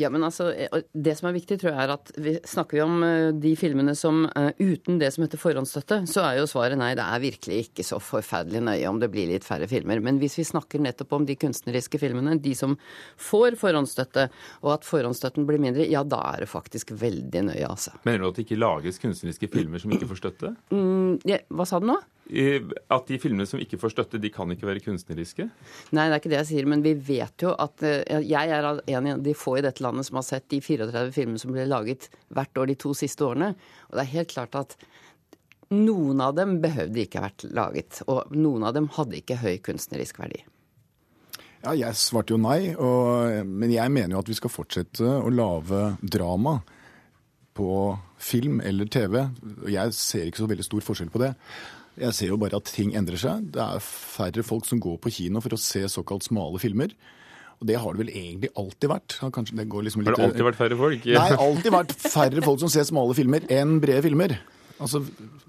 Ja, 0.00 0.10
men 0.10 0.24
altså, 0.26 0.50
eh, 0.52 0.82
Det 0.92 1.16
som 1.18 1.28
er 1.28 1.36
viktig, 1.36 1.58
tror 1.60 1.72
jeg 1.72 1.82
er 1.84 1.92
at 1.94 2.12
vi 2.16 2.34
snakker 2.44 2.78
vi 2.78 2.82
om 2.84 3.02
eh, 3.06 3.30
de 3.32 3.54
filmene 3.58 3.94
som 3.98 4.24
eh, 4.30 4.50
uten 4.58 4.98
det 5.00 5.12
som 5.14 5.24
heter 5.24 5.40
forhåndsstøtte, 5.40 6.00
så 6.10 6.24
er 6.26 6.38
jo 6.40 6.48
svaret 6.50 6.78
nei, 6.80 6.92
det 6.98 7.04
er 7.04 7.22
virkelig 7.22 7.60
ikke 7.68 7.86
så 7.86 8.00
forferdelig 8.02 8.64
nøye 8.66 8.88
om 8.90 9.00
det 9.02 9.10
blir 9.12 9.30
litt 9.30 9.46
færre 9.46 9.68
filmer. 9.70 10.02
Men 10.04 10.18
hvis 10.22 10.38
vi 10.40 10.46
snakker 10.48 10.82
nettopp 10.82 11.14
om 11.18 11.28
de 11.28 11.36
kunstneriske 11.38 12.00
filmene, 12.02 12.36
de 12.42 12.54
som 12.58 12.76
får 13.20 13.58
forhåndsstøtte, 13.60 14.28
og 14.64 14.74
at 14.78 14.88
forhåndsstøtten 14.88 15.46
blir 15.48 15.62
mindre, 15.62 15.86
ja, 15.90 16.04
da 16.06 16.22
er 16.32 16.44
det 16.44 16.50
faktisk 16.52 16.94
veldig 17.00 17.46
nøye, 17.50 17.68
altså. 17.68 17.94
Mener 18.06 18.24
du 18.24 18.30
at 18.30 18.40
det 18.40 18.46
ikke 18.48 18.60
lages 18.60 19.00
kunstneriske 19.02 19.50
filmer 19.52 19.82
som 19.82 19.94
ikke 19.94 20.10
får 20.10 20.22
støtte? 20.22 20.54
Mm, 20.74 21.20
ja, 21.28 21.40
hva 21.54 21.68
sa 21.68 21.80
du 21.82 21.88
nå? 21.90 22.00
Eh, 22.30 22.62
At 22.88 23.06
de 23.10 23.18
filmene 23.20 23.46
som 23.48 23.60
ikke 23.60 23.78
får 23.80 23.92
støtte, 23.92 24.20
de 24.22 24.30
kan 24.32 24.50
ikke 24.52 24.68
være 24.68 24.82
kunstneriske? 24.84 25.48
Nei, 25.92 26.06
det 26.08 26.14
er 26.14 26.22
ikke 26.22 26.32
det 26.32 26.40
jeg 26.40 26.50
sier, 26.52 26.68
men 26.70 26.84
vi 26.84 26.94
vet 26.96 27.44
jo 27.44 27.52
at 27.52 27.84
eh, 27.84 28.24
Jeg 28.24 28.52
er 28.54 28.68
en 28.96 29.10
av 29.12 29.24
de 29.24 29.36
få 29.36 29.58
i 29.58 29.64
dette 29.64 29.84
landet 29.84 30.08
som 30.08 30.20
har 30.20 30.26
sett 30.26 30.48
de 30.52 30.62
34 30.64 31.12
filmene 31.16 31.42
som 31.42 31.52
ble 31.52 31.66
laget 31.68 32.08
hvert 32.34 32.62
år 32.62 32.72
de 32.72 32.78
to 32.80 32.94
siste 32.96 33.26
årene. 33.26 33.52
Og 33.90 33.98
det 33.98 34.06
er 34.06 34.14
helt 34.16 34.32
klart 34.32 34.56
at 34.60 34.76
noen 35.74 36.20
av 36.22 36.34
dem 36.36 36.58
behøvde 36.62 37.04
ikke 37.04 37.20
ha 37.20 37.28
vært 37.28 37.46
laget. 37.52 38.02
Og 38.08 38.32
noen 38.36 38.66
av 38.68 38.74
dem 38.76 38.88
hadde 38.94 39.20
ikke 39.20 39.40
høy 39.42 39.56
kunstnerisk 39.64 40.20
verdi. 40.22 40.44
Ja, 41.64 41.72
jeg 41.72 41.96
svarte 41.96 42.34
jo 42.34 42.40
nei, 42.40 42.74
og, 42.76 43.46
men 43.48 43.72
jeg 43.72 43.92
mener 43.92 44.16
jo 44.18 44.20
at 44.20 44.28
vi 44.28 44.36
skal 44.36 44.52
fortsette 44.52 45.04
å 45.24 45.30
lage 45.32 45.94
drama 46.04 46.58
på 47.56 47.70
film 48.20 48.60
eller 48.60 48.90
TV. 48.90 49.22
Og 49.64 49.70
Jeg 49.72 49.96
ser 49.96 50.28
ikke 50.28 50.42
så 50.42 50.50
veldig 50.50 50.66
stor 50.66 50.84
forskjell 50.84 51.12
på 51.14 51.22
det. 51.22 51.32
Jeg 52.00 52.16
ser 52.16 52.32
jo 52.32 52.38
bare 52.40 52.58
at 52.58 52.70
ting 52.70 52.94
endrer 52.98 53.20
seg. 53.20 53.50
Det 53.54 53.62
er 53.62 53.82
færre 53.84 54.42
folk 54.46 54.66
som 54.66 54.80
går 54.82 54.96
på 55.02 55.12
kino 55.14 55.42
for 55.44 55.54
å 55.54 55.60
se 55.60 55.84
såkalt 55.92 56.26
smale 56.26 56.58
filmer. 56.62 56.94
Og 57.62 57.68
det 57.70 57.76
har 57.78 57.94
det 57.94 58.02
vel 58.02 58.10
egentlig 58.10 58.50
alltid 58.58 58.90
vært. 58.90 59.18
Kanskje 59.34 59.58
det 59.60 59.68
går 59.70 59.86
liksom 59.86 60.02
litt... 60.02 60.10
Har 60.10 60.18
det 60.18 60.30
alltid 60.32 60.48
vært 60.48 60.58
færre 60.58 60.78
folk? 60.80 61.06
Nei, 61.06 61.28
alltid 61.46 61.76
vært 61.76 61.94
færre 62.02 62.44
folk 62.44 62.64
som 62.64 62.72
ser 62.72 62.88
smale 62.88 63.14
filmer 63.16 63.46
enn 63.52 63.78
brede 63.82 64.02
filmer. 64.08 64.36
Altså, 64.82 65.00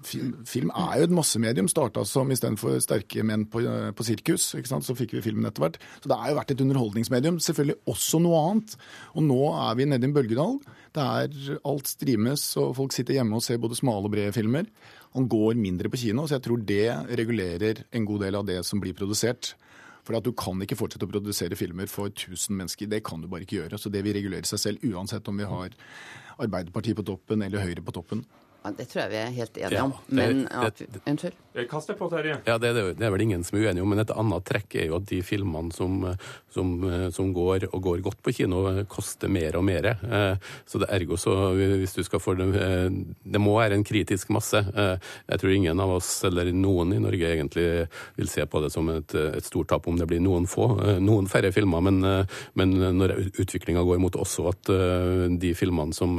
film, 0.06 0.34
film 0.46 0.70
er 0.70 1.00
jo 1.00 1.06
et 1.08 1.14
massemedium. 1.14 1.68
Starta 1.70 2.04
som 2.06 2.30
istedenfor 2.30 2.78
sterke 2.82 3.24
menn 3.26 3.46
på, 3.50 3.62
på 3.96 4.06
sirkus. 4.06 4.52
Så 4.54 4.96
fikk 4.98 5.16
vi 5.16 5.24
filmen 5.24 5.48
etter 5.48 5.64
hvert. 5.64 5.80
Så 5.98 6.10
det 6.10 6.18
har 6.20 6.30
jo 6.30 6.38
vært 6.38 6.54
et 6.54 6.62
underholdningsmedium. 6.62 7.40
Selvfølgelig 7.42 7.78
også 7.90 8.22
noe 8.22 8.42
annet. 8.44 8.76
Og 9.18 9.26
nå 9.26 9.40
er 9.50 9.78
vi 9.78 9.88
nede 9.90 10.06
i 10.06 10.10
en 10.10 10.16
bølgedal. 10.16 10.58
Det 10.96 11.04
er 11.04 11.58
alt 11.68 11.90
streames, 11.90 12.46
og 12.60 12.76
folk 12.78 12.94
sitter 12.94 13.18
hjemme 13.18 13.36
og 13.36 13.44
ser 13.44 13.60
både 13.60 13.76
smale 13.78 14.08
og 14.08 14.14
brede 14.14 14.32
filmer. 14.36 14.70
Han 15.16 15.28
går 15.32 15.58
mindre 15.58 15.90
på 15.92 16.00
kino, 16.00 16.26
så 16.26 16.36
jeg 16.36 16.46
tror 16.46 16.62
det 16.68 16.86
regulerer 17.18 17.86
en 17.96 18.06
god 18.08 18.26
del 18.26 18.38
av 18.38 18.46
det 18.48 18.60
som 18.68 18.80
blir 18.82 18.96
produsert. 18.96 19.54
For 20.06 20.14
at 20.14 20.22
Du 20.22 20.30
kan 20.38 20.60
ikke 20.62 20.78
fortsette 20.78 21.02
å 21.02 21.10
produsere 21.10 21.58
filmer 21.58 21.90
for 21.90 22.12
1000 22.12 22.54
mennesker. 22.54 22.86
Det 22.86 23.02
kan 23.02 23.20
du 23.20 23.26
bare 23.26 23.42
ikke 23.42 23.58
gjøre. 23.58 23.78
Så 23.78 23.90
det 23.90 24.04
vil 24.06 24.14
regulere 24.14 24.46
seg 24.46 24.62
selv, 24.62 24.84
uansett 24.86 25.26
om 25.28 25.36
vi 25.36 25.48
har 25.50 25.74
Arbeiderpartiet 26.38 26.94
på 26.94 27.02
toppen 27.02 27.42
eller 27.42 27.64
Høyre 27.64 27.82
på 27.82 27.94
toppen. 27.96 28.22
Ja, 28.66 28.72
det 28.74 28.88
tror 28.90 29.04
jeg 29.04 29.10
vi 29.12 29.18
er 29.22 29.34
helt 29.36 29.58
enige 29.62 29.76
Ja, 29.78 29.84
om. 29.84 29.92
det- 29.92 30.14
Men 30.16 30.38
det- 30.42 30.52
at, 30.52 30.82
Unnskyld? 31.06 31.32
Kast 31.70 31.86
deg 31.88 31.96
på, 31.96 32.10
Terje. 32.10 32.36
Ja, 32.46 32.58
det 32.58 32.68
er, 32.68 32.74
det, 32.74 32.98
det 32.98 33.06
er 33.06 33.10
vel 33.14 33.22
ingen 33.22 33.42
som 33.44 33.56
er 33.58 33.62
uenig 33.68 33.80
om, 33.80 33.88
men 33.88 33.98
et 34.00 34.10
annet 34.10 34.44
trekk 34.44 34.74
er 34.76 34.86
jo 34.90 34.96
at 34.96 35.06
de 35.06 35.22
filmene 35.22 35.72
som, 35.72 36.02
som, 36.52 36.72
som 37.12 37.30
går 37.32 37.68
og 37.72 37.80
går 37.82 38.02
godt 38.04 38.18
på 38.22 38.34
kino, 38.34 38.84
koster 38.84 39.28
mer 39.32 39.56
og 39.56 39.64
mer. 39.64 39.86
Eh, 39.86 40.36
Så 40.66 40.78
det 40.82 40.90
ergo 40.90 41.16
så 41.16 41.54
hvis 41.56 41.94
du 41.94 42.02
skal 42.04 42.20
få 42.20 42.34
det 42.36 42.48
eh, 42.60 42.90
Det 43.24 43.40
må 43.40 43.54
være 43.56 43.72
en 43.78 43.84
kritisk 43.84 44.28
masse. 44.30 44.58
Eh, 44.58 44.98
Jeg 45.30 45.38
tror 45.40 45.54
ingen 45.54 45.80
av 45.80 45.90
oss, 45.96 46.24
eller 46.24 46.50
noen 46.52 46.92
i 46.92 46.98
Norge, 46.98 47.24
egentlig 47.24 47.88
vil 48.18 48.28
se 48.28 48.44
på 48.44 48.60
det 48.62 48.72
som 48.72 48.88
et, 48.90 49.14
et 49.14 49.44
stort 49.44 49.68
tap 49.68 49.86
om 49.88 49.96
det 49.96 50.06
blir 50.08 50.20
noen 50.20 50.46
få, 50.46 50.76
noen 51.00 51.26
færre 51.26 51.52
filmer, 51.54 51.80
men, 51.80 52.26
men 52.54 52.70
når 52.98 53.30
utviklinga 53.38 53.82
går 53.86 53.98
mot 54.00 54.12
også 54.12 54.48
at 54.50 54.64
de 55.40 55.54
filmene 55.54 55.94
som 55.94 56.18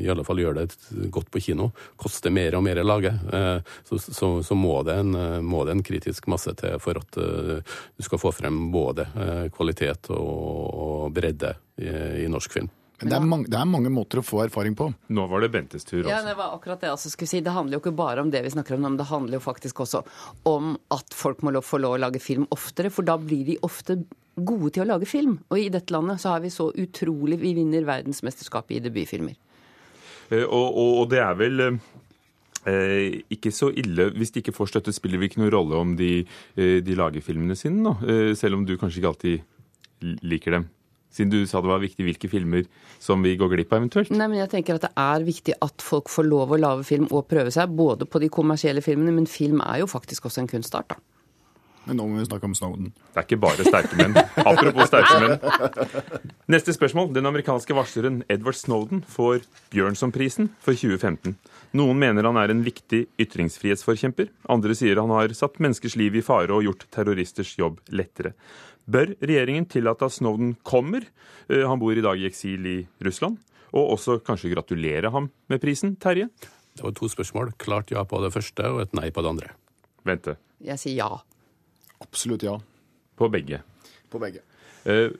i 0.00 0.08
alle 0.08 0.24
fall 0.24 0.38
gjør 0.42 0.54
det 0.54 0.74
godt 1.12 1.30
på 1.30 1.40
kino, 1.40 1.70
koster 1.96 2.34
mer 2.34 2.56
og 2.58 2.64
mer 2.66 2.82
å 2.82 2.86
lage, 2.86 3.12
eh, 3.32 3.72
så, 3.88 3.98
så, 4.02 4.30
så 4.44 4.58
må, 4.58 4.74
det 4.86 4.98
en, 5.02 5.14
eh, 5.14 5.40
må 5.40 5.64
det 5.68 5.76
en 5.76 5.86
kritisk 5.86 6.28
masse 6.32 6.54
til 6.58 6.78
for 6.82 7.00
at 7.00 7.18
eh, 7.20 7.80
du 7.96 8.06
skal 8.06 8.22
få 8.22 8.32
frem 8.34 8.68
både 8.72 9.08
kvalitet 9.54 10.10
og, 10.14 10.22
og 10.22 11.10
bredde 11.14 11.54
i, 11.80 11.90
i 12.24 12.30
norsk 12.30 12.58
film. 12.58 12.70
Men 13.02 13.10
det 13.10 13.16
er, 13.16 13.24
mange, 13.26 13.50
det 13.50 13.58
er 13.58 13.66
mange 13.66 13.90
måter 13.90 14.20
å 14.20 14.22
få 14.22 14.44
erfaring 14.44 14.76
på. 14.78 14.86
Nå 15.10 15.24
var 15.26 15.42
det 15.42 15.48
Bentes 15.50 15.82
tur. 15.82 16.04
Også. 16.04 16.12
Ja, 16.12 16.20
det 16.22 16.36
var 16.38 16.54
akkurat 16.54 16.78
det 16.78 16.86
jeg 16.86 16.94
også 16.94 17.10
skulle 17.10 17.30
si. 17.32 17.40
Det 17.42 17.54
handler 17.54 17.74
jo 17.74 17.82
ikke 17.82 17.94
bare 17.98 18.22
om 18.22 18.30
det 18.30 18.44
vi 18.44 18.52
snakker 18.54 18.76
om, 18.76 18.84
men 18.86 18.98
det 19.00 19.08
handler 19.08 19.40
jo 19.40 19.42
faktisk 19.42 19.82
også 19.82 20.04
om 20.46 20.76
at 20.94 21.16
folk 21.18 21.42
må 21.42 21.54
få 21.66 21.80
lov 21.82 21.96
å 21.96 22.02
lage 22.04 22.22
film 22.22 22.46
oftere, 22.54 22.92
for 22.94 23.06
da 23.08 23.16
blir 23.18 23.42
de 23.48 23.58
ofte 23.66 23.98
gode 24.38 24.70
til 24.76 24.84
å 24.84 24.90
lage 24.92 25.08
film. 25.10 25.40
Og 25.50 25.58
i 25.58 25.70
dette 25.74 25.94
landet 25.94 26.22
så 26.22 26.36
har 26.36 26.44
vi 26.44 26.52
så 26.54 26.70
utrolig 26.70 27.40
Vi 27.42 27.56
vinner 27.58 27.88
verdensmesterskapet 27.88 28.78
i 28.78 28.84
debutfilmer. 28.86 29.34
Eh, 30.32 30.44
Og, 30.48 30.68
og, 30.72 30.92
og 31.02 31.10
det 31.12 31.20
er 31.20 31.34
vel 31.36 31.60
eh, 31.68 33.20
ikke 33.32 33.52
så 33.52 33.68
ille 33.74 34.10
Hvis 34.16 34.32
de 34.32 34.40
ikke 34.42 34.54
får 34.56 34.70
støtte, 34.72 34.94
spiller 34.94 35.20
det 35.20 35.30
ikke 35.30 35.42
noen 35.42 35.52
rolle 35.54 35.80
om 35.82 35.96
de, 35.98 36.24
eh, 36.56 36.78
de 36.84 36.96
lager 36.98 37.24
filmene 37.24 37.56
sine, 37.58 37.82
nå. 37.84 37.96
Eh, 38.06 38.30
selv 38.38 38.56
om 38.56 38.64
du 38.66 38.76
kanskje 38.80 39.02
ikke 39.02 39.12
alltid 39.12 40.16
liker 40.22 40.56
dem? 40.58 40.70
Siden 41.12 41.28
du 41.28 41.42
sa 41.44 41.60
det 41.60 41.68
var 41.68 41.82
viktig 41.82 42.06
hvilke 42.06 42.28
filmer 42.32 42.64
som 43.02 43.20
vi 43.22 43.34
går 43.36 43.50
glipp 43.52 43.72
av 43.74 43.82
eventuelt. 43.82 44.10
Nei, 44.16 44.30
men 44.32 44.40
jeg 44.40 44.48
tenker 44.54 44.78
at 44.78 44.86
Det 44.86 44.92
er 44.96 45.26
viktig 45.26 45.54
at 45.60 45.84
folk 45.84 46.08
får 46.08 46.24
lov 46.24 46.54
å 46.54 46.60
lage 46.60 46.86
film 46.88 47.04
og 47.12 47.26
prøve 47.28 47.52
seg, 47.52 47.74
både 47.76 48.08
på 48.08 48.22
de 48.22 48.30
kommersielle 48.32 48.80
filmene, 48.80 49.12
men 49.12 49.28
film 49.28 49.60
er 49.60 49.82
jo 49.82 49.90
faktisk 49.90 50.30
også 50.30 50.40
en 50.40 50.48
kunstart. 50.48 50.88
da. 50.88 50.96
Men 51.86 51.98
nå 51.98 52.04
må 52.06 52.20
vi 52.20 52.26
snakke 52.28 52.46
om 52.46 52.54
Snowden. 52.54 52.92
Det 53.12 53.18
er 53.18 53.26
ikke 53.26 53.40
bare 53.42 53.64
sterke 53.66 53.96
menn. 53.98 54.14
Apropos 54.38 54.86
sterke 54.86 55.16
menn. 55.22 56.28
Neste 56.52 56.74
spørsmål. 56.76 57.10
Den 57.16 57.26
amerikanske 57.26 57.74
varsleren 57.74 58.20
Edward 58.30 58.58
Snowden 58.58 59.02
får 59.10 59.42
Bjørnsonprisen 59.74 60.52
for 60.62 60.78
2015. 60.78 61.34
Noen 61.78 61.98
mener 61.98 62.28
han 62.28 62.38
er 62.38 62.52
en 62.54 62.62
viktig 62.62 63.06
ytringsfrihetsforkjemper. 63.22 64.30
Andre 64.52 64.76
sier 64.78 65.00
han 65.02 65.10
har 65.14 65.34
satt 65.34 65.58
menneskers 65.62 65.98
liv 65.98 66.20
i 66.20 66.24
fare 66.24 66.54
og 66.54 66.68
gjort 66.68 66.86
terroristers 66.94 67.56
jobb 67.58 67.80
lettere. 67.90 68.36
Bør 68.86 69.14
regjeringen 69.22 69.66
tillate 69.70 70.06
at 70.06 70.14
Snowden 70.14 70.54
kommer? 70.66 71.06
Eh, 71.48 71.64
han 71.66 71.82
bor 71.82 71.96
i 71.96 72.04
dag 72.04 72.18
i 72.20 72.28
eksil 72.30 72.66
i 72.68 72.78
Russland. 73.02 73.40
Og 73.72 73.96
også 73.96 74.20
kanskje 74.22 74.52
gratulere 74.52 75.10
ham 75.10 75.30
med 75.48 75.62
prisen, 75.62 75.96
Terje? 75.96 76.28
Det 76.76 76.84
var 76.84 76.94
to 76.96 77.08
spørsmål. 77.10 77.54
Klart 77.58 77.90
ja 77.90 78.04
på 78.04 78.20
det 78.22 78.32
første 78.34 78.70
og 78.70 78.84
et 78.84 78.96
nei 78.96 79.10
på 79.10 79.24
det 79.24 79.34
andre. 79.34 79.52
Vente. 80.06 80.36
Jeg 80.62 80.80
sier 80.80 80.98
ja. 81.00 81.10
Absolutt 82.02 82.42
ja. 82.42 82.60
På 83.16 83.28
begge. 83.28 83.62
På 84.10 84.18
begge. 84.18 84.42
Eh, 84.84 85.10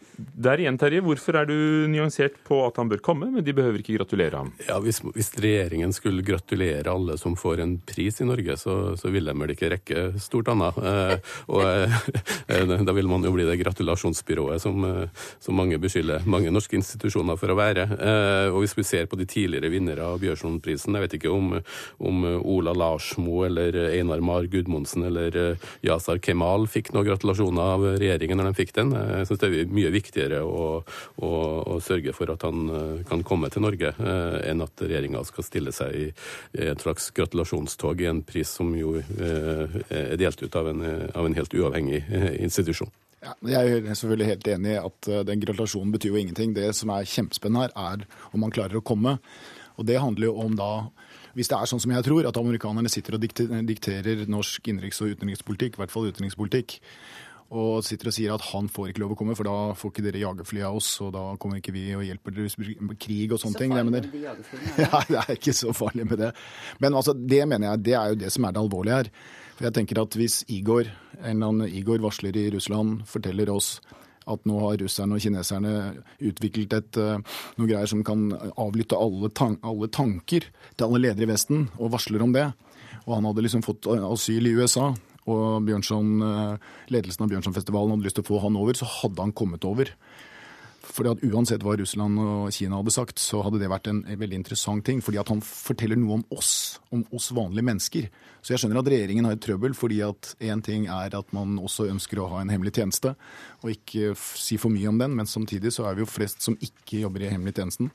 Der 0.42 0.60
igjen, 0.60 0.76
Terje, 0.78 1.00
hvorfor 1.02 1.34
er 1.40 1.46
du 1.48 1.54
nyansert 1.90 2.36
på 2.46 2.60
at 2.66 2.76
han 2.78 2.88
bør 2.90 3.00
komme, 3.02 3.26
men 3.32 3.42
de 3.44 3.52
behøver 3.56 3.80
ikke 3.80 3.96
gratulere 3.98 4.38
ham? 4.38 4.52
Ja, 4.68 4.76
hvis, 4.82 5.00
hvis 5.16 5.32
regjeringen 5.42 5.92
skulle 5.94 6.22
gratulere 6.22 6.92
alle 6.92 7.16
som 7.18 7.34
får 7.38 7.62
en 7.64 7.72
pris 7.86 8.20
i 8.22 8.26
Norge, 8.28 8.54
så, 8.60 8.94
så 8.98 9.10
ville 9.10 9.32
de 9.32 9.42
vel 9.42 9.54
ikke 9.54 9.70
rekke 9.72 10.04
stort 10.22 10.50
annet. 10.52 10.78
Eh, 10.78 11.32
og 11.50 11.64
eh, 11.66 12.74
da 12.86 12.94
vil 12.94 13.10
man 13.10 13.26
jo 13.26 13.32
bli 13.34 13.46
det 13.48 13.58
gratulasjonsbyrået 13.62 14.62
som, 14.62 14.84
eh, 14.86 15.26
som 15.42 15.58
mange 15.58 15.78
beskylder 15.82 16.26
mange 16.30 16.52
norske 16.54 16.78
institusjoner 16.78 17.38
for 17.40 17.52
å 17.52 17.58
være. 17.58 17.88
Eh, 17.98 18.48
og 18.52 18.62
hvis 18.62 18.76
vi 18.78 18.86
ser 18.86 19.10
på 19.10 19.18
de 19.18 19.26
tidligere 19.28 19.72
vinnere 19.72 20.06
av 20.06 20.20
Bjørnsonprisen, 20.22 20.94
jeg 20.96 21.06
vet 21.06 21.18
ikke 21.18 21.34
om, 21.34 21.56
om 21.98 22.26
Ola 22.40 22.76
Larsmo 22.78 23.42
eller 23.48 23.76
Einar 23.90 24.22
Mar 24.24 24.46
Gudmundsen 24.50 25.08
eller 25.10 25.40
eh, 25.40 25.68
Yasar 25.88 26.22
Kemal 26.22 26.68
fikk 26.70 26.92
noen 26.94 27.10
gratulasjoner 27.10 27.74
av 27.76 27.88
regjeringen 27.96 28.38
når 28.42 28.52
de 28.52 28.60
fikk 28.62 28.76
den. 28.78 28.94
Jeg 28.94 29.28
synes 29.30 29.42
det 29.42 29.51
mye 29.70 29.92
viktigere 29.94 30.42
å, 30.44 30.80
å, 31.22 31.30
å 31.74 31.78
sørge 31.84 32.14
for 32.16 32.32
at 32.32 32.44
han 32.46 32.64
eh, 32.68 33.04
kan 33.08 33.24
komme 33.26 33.50
til 33.52 33.64
Norge, 33.64 33.92
eh, 33.92 34.38
enn 34.50 34.64
at 34.64 34.82
regjeringa 34.82 35.22
skal 35.28 35.46
stille 35.46 35.74
seg 35.74 35.96
i, 35.98 36.08
et 36.52 36.82
slags 36.82 37.10
gratulasjonstog 37.16 38.02
i 38.02 38.10
en 38.10 38.24
pris 38.26 38.50
som 38.58 38.72
jo 38.76 38.96
eh, 38.98 39.78
er 39.92 40.18
delt 40.20 40.42
ut 40.42 40.58
av 40.58 40.72
en, 40.72 40.84
av 41.14 41.28
en 41.28 41.38
helt 41.38 41.54
uavhengig 41.54 42.02
institusjon. 42.42 42.90
Ja, 43.22 43.36
jeg 43.46 43.82
er 43.84 43.94
selvfølgelig 43.94 44.30
helt 44.32 44.48
enig 44.50 44.72
i 44.72 44.80
at 44.80 45.08
den 45.28 45.42
gratulasjonen 45.44 45.92
betyr 45.94 46.10
jo 46.10 46.18
ingenting. 46.18 46.56
Det 46.56 46.72
som 46.74 46.90
er 46.90 47.06
kjempespennende 47.06 47.68
her, 47.68 47.74
er 48.02 48.32
om 48.34 48.42
man 48.42 48.54
klarer 48.54 48.80
å 48.80 48.84
komme. 48.84 49.14
Og 49.78 49.86
det 49.86 50.00
handler 50.02 50.32
jo 50.32 50.40
om 50.42 50.56
da 50.58 50.72
hvis 51.36 51.48
det 51.48 51.56
er 51.56 51.68
sånn 51.68 51.80
som 51.80 51.92
jeg 51.94 52.04
tror, 52.04 52.26
at 52.28 52.38
amerikanerne 52.38 52.90
sitter 52.92 53.16
og 53.16 53.22
dikterer 53.24 54.26
norsk 54.28 54.68
innenriks- 54.68 55.00
og 55.04 55.14
utenrikspolitikk, 55.14 55.78
i 55.78 55.82
hvert 55.82 55.94
fall 55.94 56.10
utenrikspolitikk, 56.12 56.76
og 57.52 57.84
sitter 57.84 58.08
og 58.08 58.14
sier 58.16 58.32
at 58.32 58.44
han 58.48 58.68
får 58.72 58.90
ikke 58.90 59.02
lov 59.02 59.12
å 59.12 59.18
komme, 59.20 59.36
for 59.36 59.48
da 59.48 59.56
får 59.76 59.92
ikke 59.92 60.04
dere 60.06 60.22
jagerfly 60.22 60.62
av 60.64 60.78
oss, 60.78 60.88
og 61.04 61.12
da 61.12 61.24
kommer 61.40 61.60
ikke 61.60 61.74
vi 61.74 61.84
og 61.98 62.04
hjelper 62.06 62.36
dere 62.38 62.76
med 62.88 62.98
krig 63.02 63.34
og 63.34 63.42
sånne 63.42 63.60
ting. 63.60 63.74
Det, 63.76 63.84
mener. 63.88 64.08
Ja, 64.80 65.02
det 65.08 65.20
er 65.20 65.32
ikke 65.36 65.54
så 65.56 65.74
farlig 65.76 66.08
med 66.08 66.22
det. 66.22 66.32
Men 66.80 66.96
altså, 66.96 67.12
det 67.12 67.42
mener 67.44 67.72
jeg, 67.72 67.84
det 67.90 67.96
er 67.98 68.12
jo 68.14 68.20
det 68.24 68.32
som 68.32 68.48
er 68.48 68.56
det 68.56 68.62
alvorlige 68.62 69.02
her. 69.02 69.12
For 69.58 69.68
jeg 69.68 69.76
tenker 69.76 70.00
at 70.00 70.16
hvis 70.16 70.38
Igor, 70.52 70.88
en 71.20 71.34
eller 71.34 71.52
annen 71.52 71.76
Igor 71.76 72.00
varsler 72.02 72.36
i 72.40 72.48
Russland, 72.54 73.04
forteller 73.10 73.52
oss 73.52 73.76
at 74.30 74.44
nå 74.46 74.58
har 74.62 74.80
russerne 74.80 75.16
og 75.16 75.22
kineserne 75.22 75.72
utviklet 76.22 76.76
et, 76.78 76.98
noen 76.98 77.24
noe 77.58 77.68
greier 77.68 77.90
som 77.90 78.04
kan 78.06 78.28
avlytte 78.54 78.98
alle, 78.98 79.32
tan 79.34 79.58
alle 79.66 79.90
tanker 79.92 80.46
til 80.46 80.86
alle 80.86 81.02
ledere 81.02 81.26
i 81.26 81.32
Vesten, 81.34 81.66
og 81.76 81.92
varsler 81.96 82.22
om 82.24 82.32
det. 82.34 82.48
Og 83.02 83.16
han 83.16 83.26
hadde 83.26 83.44
liksom 83.44 83.64
fått 83.66 83.88
asyl 83.90 84.46
i 84.46 84.54
USA, 84.56 84.92
og 85.30 85.62
Bjørnson, 85.66 86.12
ledelsen 86.90 87.24
av 87.24 87.30
Bjørnsonfestivalen 87.30 87.94
hadde 87.94 88.08
lyst 88.08 88.18
til 88.18 88.26
å 88.26 88.30
få 88.32 88.42
han 88.42 88.58
over, 88.58 88.78
så 88.78 88.88
hadde 88.88 89.22
han 89.22 89.34
kommet 89.36 89.66
over. 89.68 89.92
Fordi 90.82 91.12
at 91.12 91.22
Uansett 91.24 91.62
hva 91.62 91.76
Russland 91.78 92.18
og 92.20 92.50
Kina 92.54 92.78
hadde 92.80 92.92
sagt, 92.94 93.20
så 93.22 93.40
hadde 93.44 93.60
det 93.62 93.70
vært 93.70 93.88
en 93.90 94.02
veldig 94.04 94.40
interessant 94.40 94.84
ting. 94.86 95.00
Fordi 95.04 95.20
at 95.22 95.30
han 95.30 95.42
forteller 95.44 95.98
noe 95.98 96.18
om 96.18 96.24
oss, 96.34 96.80
om 96.92 97.04
oss 97.14 97.30
vanlige 97.34 97.66
mennesker. 97.68 98.08
Så 98.42 98.52
jeg 98.52 98.62
skjønner 98.62 98.80
at 98.80 98.90
regjeringen 98.90 99.28
har 99.28 99.36
et 99.36 99.44
trøbbel, 99.44 99.76
fordi 99.78 100.00
at 100.04 100.32
én 100.42 100.62
ting 100.64 100.88
er 100.90 101.14
at 101.14 101.36
man 101.36 101.54
også 101.62 101.86
ønsker 101.92 102.18
å 102.18 102.28
ha 102.34 102.42
en 102.42 102.50
hemmelig 102.52 102.74
tjeneste, 102.80 103.14
og 103.62 103.70
ikke 103.70 104.16
si 104.18 104.58
for 104.60 104.74
mye 104.74 104.90
om 104.90 104.98
den, 104.98 105.14
men 105.18 105.30
samtidig 105.30 105.70
så 105.76 105.86
er 105.86 105.96
vi 105.96 106.02
jo 106.02 106.10
flest 106.10 106.42
som 106.42 106.58
ikke 106.58 107.04
jobber 107.04 107.24
i 107.24 107.30
hemmelig 107.30 107.54
tjenesten. 107.60 107.92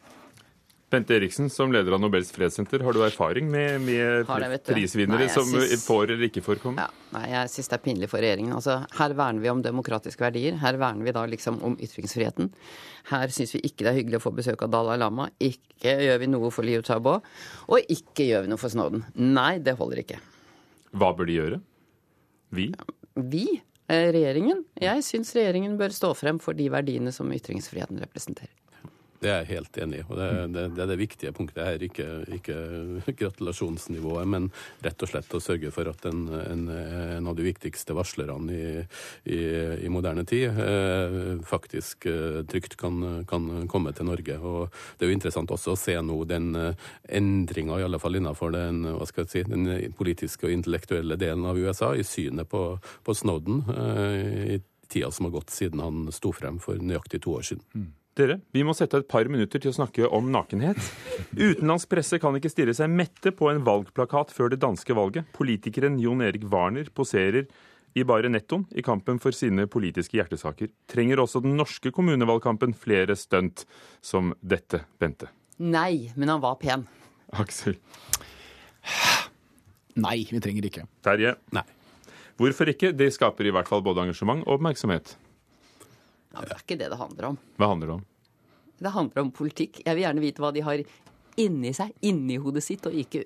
Bente 0.87 1.17
Eriksen, 1.17 1.49
som 1.51 1.71
leder 1.75 1.91
av 1.91 1.99
Nobels 1.99 2.29
fredssenter, 2.31 2.79
har 2.79 2.95
du 2.95 3.01
erfaring 3.03 3.49
med, 3.51 3.81
med 3.83 4.23
det, 4.29 4.59
prisvinnere 4.69 5.25
Nei, 5.25 5.31
som 5.33 5.43
syns- 5.51 5.81
får 5.83 6.13
eller 6.13 6.29
ikke 6.29 6.43
får 6.45 6.61
komme? 6.63 6.79
Ja, 6.79 6.87
nei, 7.11 7.25
jeg 7.33 7.49
syns 7.51 7.67
det 7.67 7.75
er 7.75 7.81
pinlig 7.83 8.07
for 8.07 8.23
regjeringen. 8.23 8.53
Altså, 8.55 8.77
her 8.95 9.15
verner 9.19 9.43
vi 9.43 9.49
om 9.51 9.59
demokratiske 9.65 10.23
verdier. 10.23 10.55
Her 10.61 10.77
verner 10.79 11.03
vi 11.03 11.11
da 11.17 11.25
liksom 11.27 11.57
om 11.67 11.75
ytringsfriheten. 11.83 12.47
Her 13.11 13.33
syns 13.35 13.51
vi 13.57 13.59
ikke 13.67 13.83
det 13.83 13.91
er 13.91 13.97
hyggelig 13.99 14.21
å 14.21 14.23
få 14.29 14.31
besøk 14.37 14.63
av 14.63 14.71
Dalai 14.77 14.95
Lama. 15.01 15.25
Ikke 15.43 15.97
gjør 16.05 16.21
vi 16.23 16.29
noe 16.31 16.51
for 16.55 16.63
Liu 16.67 16.79
Xiaobo. 16.79 17.17
Og 17.67 17.91
ikke 17.91 18.29
gjør 18.29 18.45
vi 18.47 18.51
noe 18.53 18.61
for 18.61 18.71
Snowden. 18.71 19.03
Nei, 19.19 19.57
det 19.59 19.75
holder 19.81 20.05
ikke. 20.05 20.21
Hva 20.95 21.09
bør 21.19 21.27
de 21.27 21.35
gjøre? 21.35 21.59
Vi? 22.55 22.69
Vi, 23.35 23.43
eh, 23.91 24.07
regjeringen, 24.15 24.63
jeg 24.79 25.03
syns 25.03 25.35
regjeringen 25.35 25.75
bør 25.75 25.91
stå 25.91 26.13
frem 26.15 26.39
for 26.39 26.55
de 26.55 26.69
verdiene 26.71 27.11
som 27.11 27.27
ytringsfriheten 27.35 27.99
representerer. 28.05 28.55
Det 29.17 29.29
er 29.31 29.39
jeg 29.41 29.49
helt 29.55 29.77
enig 29.81 29.99
i. 30.01 30.03
og 30.05 30.17
Det, 30.19 30.29
det, 30.53 30.63
det 30.77 30.83
er 30.83 30.89
det 30.91 30.99
viktige 30.99 31.31
punktet 31.33 31.63
her. 31.65 31.83
Ikke, 31.87 32.05
ikke 32.37 33.13
gratulasjonsnivået, 33.17 34.29
men 34.29 34.49
rett 34.85 35.01
og 35.01 35.09
slett 35.09 35.33
å 35.33 35.41
sørge 35.41 35.71
for 35.73 35.89
at 35.89 36.05
en, 36.09 36.27
en, 36.37 36.63
en 37.17 37.29
av 37.31 37.37
de 37.37 37.47
viktigste 37.47 37.95
varslerne 37.97 38.53
i, 38.53 38.69
i, 39.33 39.39
i 39.87 39.91
moderne 39.93 40.25
tid 40.27 40.61
eh, 40.61 41.17
faktisk 41.47 42.05
eh, 42.11 42.43
trygt 42.49 42.77
kan, 42.77 43.25
kan 43.29 43.67
komme 43.71 43.93
til 43.97 44.09
Norge. 44.11 44.37
Og 44.37 44.69
Det 44.97 45.07
er 45.07 45.13
jo 45.13 45.17
interessant 45.17 45.53
også 45.53 45.73
å 45.73 45.81
se 45.81 45.97
nå 45.97 46.21
den 46.29 46.53
eh, 46.57 46.87
endringa, 47.17 47.81
i 47.81 47.87
alle 47.87 48.01
fall 48.01 48.19
innenfor 48.21 48.53
den, 48.53 48.85
si, 49.25 49.45
den 49.49 49.69
politiske 49.97 50.45
og 50.45 50.53
intellektuelle 50.53 51.17
delen 51.17 51.47
av 51.49 51.57
USA, 51.57 51.95
i 51.97 52.05
synet 52.05 52.49
på, 52.53 52.67
på 53.03 53.17
Snowden 53.17 53.63
eh, 53.73 54.57
i 54.57 54.63
tida 54.87 55.09
som 55.11 55.25
har 55.27 55.39
gått 55.39 55.49
siden 55.51 55.81
han 55.83 56.05
sto 56.15 56.31
frem 56.31 56.61
for 56.63 56.79
nøyaktig 56.79 57.25
to 57.25 57.33
år 57.39 57.49
siden. 57.49 57.65
Dere, 58.17 58.39
vi 58.49 58.63
må 58.65 58.73
sette 58.73 58.97
et 58.97 59.07
par 59.09 59.27
minutter 59.29 59.61
til 59.61 59.69
å 59.69 59.75
snakke 59.77 60.07
om 60.09 60.31
nakenhet. 60.33 60.79
Utenlandsk 61.37 61.89
presse 61.91 62.17
kan 62.21 62.33
ikke 62.37 62.49
stirre 62.49 62.73
seg 62.73 62.89
mette 62.89 63.33
på 63.35 63.51
en 63.51 63.61
valgplakat 63.67 64.33
før 64.33 64.49
det 64.53 64.61
danske 64.63 64.95
valget. 64.97 65.27
Politikeren 65.37 65.99
Jon 66.01 66.23
Erik 66.25 66.47
Warner 66.49 66.89
poserer 66.97 67.45
i 67.97 68.05
bare 68.07 68.29
nettoen 68.29 68.65
i 68.77 68.83
kampen 68.85 69.21
for 69.21 69.35
sine 69.37 69.67
politiske 69.69 70.17
hjertesaker. 70.17 70.71
Trenger 70.89 71.21
også 71.21 71.43
den 71.45 71.53
norske 71.59 71.93
kommunevalgkampen 71.93 72.73
flere 72.77 73.17
stunt 73.17 73.67
som 74.01 74.33
dette, 74.41 74.83
Bente? 74.97 75.29
Nei, 75.61 76.09
men 76.17 76.33
han 76.33 76.41
var 76.41 76.57
pen. 76.61 76.87
Aksel? 77.37 77.77
Nei, 79.97 80.19
vi 80.29 80.41
trenger 80.41 80.69
ikke. 80.69 80.85
Terje? 81.05 81.37
Nei. 81.53 81.65
Hvorfor 82.37 82.69
ikke? 82.69 82.93
Det 82.93 83.09
skaper 83.13 83.49
i 83.49 83.53
hvert 83.53 83.69
fall 83.69 83.81
både 83.85 84.05
engasjement 84.05 84.45
og 84.45 84.59
oppmerksomhet. 84.59 85.15
Ja, 86.37 86.49
det 86.49 86.55
er 86.57 86.63
ikke 86.65 86.79
det 86.79 86.91
det 86.93 86.99
handler 86.99 87.31
om. 87.31 87.39
Hva 87.57 87.71
handler 87.73 87.91
det 87.91 87.97
om? 87.97 88.05
Det 88.77 88.93
handler 88.93 89.25
om 89.25 89.33
politikk. 89.33 89.81
Jeg 89.85 89.97
vil 89.97 90.05
gjerne 90.05 90.23
vite 90.23 90.43
hva 90.43 90.53
de 90.53 90.63
har 90.65 90.83
inni 91.41 91.73
seg, 91.73 91.93
inni 92.05 92.37
hodet 92.41 92.63
sitt, 92.65 92.85
og 92.89 92.95
ikke 92.97 93.25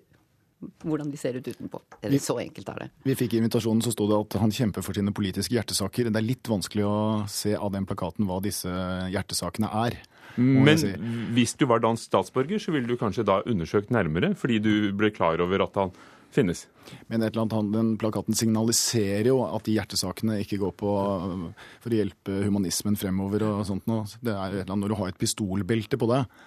hvordan 0.86 1.10
de 1.10 1.18
ser 1.18 1.38
ut 1.40 1.48
utenpå. 1.48 1.80
Eller 2.06 2.22
så 2.22 2.36
enkelt 2.42 2.70
er 2.70 2.84
det. 2.84 2.88
Vi 3.08 3.16
fikk 3.18 3.34
i 3.34 3.42
invitasjonen 3.42 3.82
så 3.82 3.94
sto 3.94 4.06
det 4.10 4.20
at 4.20 4.38
han 4.44 4.54
kjemper 4.54 4.86
for 4.86 4.98
sine 4.98 5.14
politiske 5.16 5.56
hjertesaker. 5.56 6.12
Det 6.12 6.22
er 6.22 6.28
litt 6.28 6.52
vanskelig 6.52 6.86
å 6.86 6.98
se 7.32 7.56
av 7.58 7.74
den 7.74 7.88
plakaten 7.90 8.30
hva 8.30 8.38
disse 8.46 8.70
hjertesakene 9.14 9.72
er. 9.82 9.98
Men 10.38 10.80
si. 10.80 10.94
hvis 11.36 11.58
du 11.60 11.66
var 11.68 11.82
dansk 11.84 12.08
statsborger, 12.08 12.62
så 12.62 12.72
ville 12.76 12.88
du 12.88 13.00
kanskje 13.00 13.26
da 13.28 13.42
undersøkt 13.42 13.92
nærmere, 13.92 14.32
fordi 14.38 14.62
du 14.64 14.74
ble 14.96 15.12
klar 15.12 15.42
over 15.44 15.66
at 15.66 15.80
han 15.82 15.96
finnes. 16.36 16.66
Men 17.10 17.22
et 17.22 17.32
eller 17.34 17.46
annet, 17.46 17.74
den 17.76 17.92
plakaten 18.02 18.38
signaliserer 18.38 19.30
jo 19.30 19.42
at 19.46 19.68
de 19.68 19.76
hjertesakene 19.78 20.40
ikke 20.44 20.60
går 20.62 20.74
på 20.80 20.96
øh, 20.96 21.46
for 21.84 21.94
å 21.94 22.00
hjelpe 22.00 22.42
humanismen 22.46 22.98
fremover 23.00 23.46
og 23.48 23.66
sånt 23.70 23.88
noe. 23.92 24.08
Det 24.20 24.34
er 24.34 24.48
et 24.56 24.64
eller 24.64 24.74
annet, 24.74 24.86
når 24.86 24.94
du 24.94 25.00
har 25.02 25.12
et 25.12 25.22
pistolbelte 25.22 26.00
på 26.02 26.10
deg, 26.12 26.42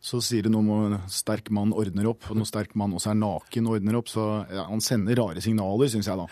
så 0.00 0.20
sier 0.22 0.46
det 0.46 0.52
noe 0.54 0.62
om 0.62 0.92
en 0.92 0.98
sterk 1.10 1.48
mann 1.54 1.72
ordner 1.74 2.06
opp, 2.12 2.28
og 2.30 2.38
når 2.38 2.46
sterk 2.46 2.74
mann 2.78 2.94
også 2.94 3.10
er 3.12 3.18
naken 3.18 3.66
og 3.66 3.78
ordner 3.78 3.98
opp. 3.98 4.10
Så 4.10 4.24
ja, 4.46 4.64
han 4.68 4.82
sender 4.84 5.18
rare 5.18 5.42
signaler, 5.42 5.90
syns 5.90 6.06
jeg 6.06 6.20
da. 6.20 6.26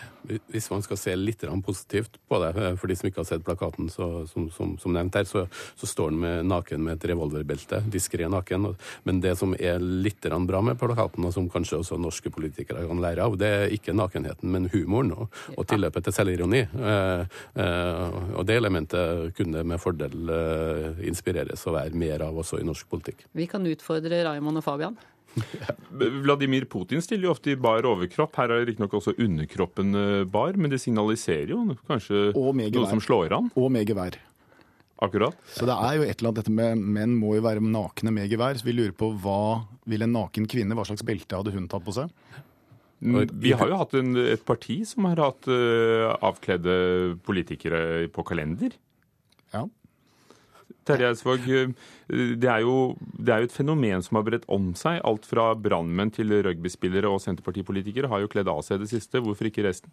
Hvis 0.51 0.69
man 0.71 0.83
skal 0.83 0.99
se 0.99 1.15
litt 1.19 1.43
positivt 1.65 2.17
på 2.27 2.39
det, 2.43 2.53
eh, 2.55 2.75
for 2.79 2.87
de 2.87 2.95
som 2.95 3.09
ikke 3.09 3.21
har 3.21 3.27
sett 3.27 3.45
plakaten 3.47 3.91
så, 3.91 4.25
som, 4.31 4.47
som, 4.55 4.75
som, 4.79 4.93
nevnt 4.95 5.15
her, 5.19 5.27
så, 5.27 5.45
så 5.79 5.89
står 5.89 6.13
han 6.13 6.21
med, 6.23 6.47
naken 6.47 6.83
med 6.83 6.97
et 6.97 7.07
revolverbelte, 7.11 7.81
diskré 7.91 8.29
naken. 8.31 8.69
Men 9.07 9.21
det 9.23 9.35
som 9.39 9.55
er 9.59 9.83
litt 9.83 10.23
bra 10.27 10.61
med 10.63 10.79
plakaten, 10.79 11.27
og 11.27 11.35
som 11.35 11.49
kanskje 11.51 11.81
også 11.81 11.99
norske 12.01 12.31
politikere 12.33 12.87
kan 12.87 13.03
lære 13.03 13.27
av, 13.27 13.37
det 13.39 13.51
er 13.51 13.75
ikke 13.75 13.95
nakenheten, 13.95 14.51
men 14.51 14.69
humoren 14.73 15.13
og, 15.15 15.27
og 15.55 15.67
tilløpet 15.67 16.07
til 16.07 16.15
selvironi. 16.15 16.63
Eh, 16.65 17.37
eh, 17.59 18.17
og 18.33 18.47
det 18.47 18.57
elementet 18.59 19.35
kunne 19.37 19.63
med 19.67 19.81
fordel 19.83 20.33
eh, 20.33 21.05
inspireres 21.07 21.67
og 21.67 21.77
være 21.77 21.99
mer 21.99 22.25
av 22.27 22.41
også 22.43 22.61
i 22.61 22.67
norsk 22.67 22.89
politikk. 22.91 23.27
Vi 23.37 23.47
kan 23.49 23.56
utfordre 23.65 24.23
Raymond 24.27 24.61
og 24.61 24.65
Fabian. 24.65 24.97
Vladimir 26.23 26.65
Putin 26.69 27.01
stiller 27.03 27.29
jo 27.29 27.33
ofte 27.35 27.53
i 27.53 27.59
bar 27.59 27.85
overkropp. 27.87 28.37
Her 28.37 28.53
er 28.53 28.65
riktignok 28.67 28.95
også 28.99 29.15
underkroppen 29.17 29.97
eh, 29.97 30.23
bar, 30.29 30.57
men 30.57 30.73
det 30.73 30.81
signaliserer 30.83 31.53
jo 31.53 31.63
kanskje 31.89 32.31
noe 32.33 32.89
som 32.89 33.03
slår 33.03 33.37
an? 33.37 33.51
Og 33.57 33.69
med 33.73 33.89
gevær. 33.89 34.17
Akkurat. 34.97 35.37
Så 35.53 35.67
det 35.69 35.75
er 35.77 35.99
jo 35.99 36.05
et 36.07 36.17
eller 36.17 36.31
annet 36.31 36.39
dette 36.41 36.53
med 36.57 36.79
menn 36.97 37.13
må 37.19 37.35
jo 37.37 37.43
være 37.45 37.61
nakne 37.61 38.13
med 38.15 38.31
gevær. 38.31 38.57
Så 38.57 38.65
vi 38.65 38.73
lurer 38.73 38.95
på 38.97 39.11
hva 39.21 39.67
vil 39.89 40.05
en 40.05 40.15
naken 40.15 40.49
kvinne, 40.49 40.77
hva 40.77 40.87
slags 40.89 41.05
belte 41.05 41.37
hadde 41.37 41.53
hun 41.53 41.69
tatt 41.69 41.85
på 41.85 41.93
seg? 41.99 42.09
Mm, 42.97 43.27
vi 43.37 43.51
har 43.53 43.69
jo 43.69 43.77
hatt 43.77 43.93
en, 43.99 44.15
et 44.17 44.41
parti 44.45 44.79
som 44.89 45.05
har 45.05 45.19
hatt 45.21 45.45
uh, 45.45 46.15
avkledde 46.25 46.73
politikere 47.27 48.07
på 48.09 48.25
kalender. 48.25 48.73
Ja. 49.53 49.67
Terje 50.87 51.11
Eidsvåg, 51.11 51.45
eh, 51.45 51.75
det, 52.07 52.47
er 52.47 52.63
jo, 52.63 52.95
det 53.19 53.33
er 53.33 53.43
jo 53.43 53.49
et 53.49 53.55
fenomen 53.55 54.03
som 54.05 54.19
har 54.19 54.27
bredt 54.27 54.47
om 54.51 54.71
seg. 54.79 55.01
Alt 55.07 55.27
fra 55.27 55.51
brannmenn 55.59 56.13
til 56.15 56.31
rugbyspillere 56.45 57.09
og 57.11 57.23
senterpartipolitikere 57.23 58.11
har 58.11 58.23
jo 58.23 58.31
kledd 58.31 58.51
av 58.51 58.63
seg 58.65 58.83
det 58.83 58.91
siste. 58.93 59.23
Hvorfor 59.23 59.49
ikke 59.49 59.65
resten? 59.67 59.91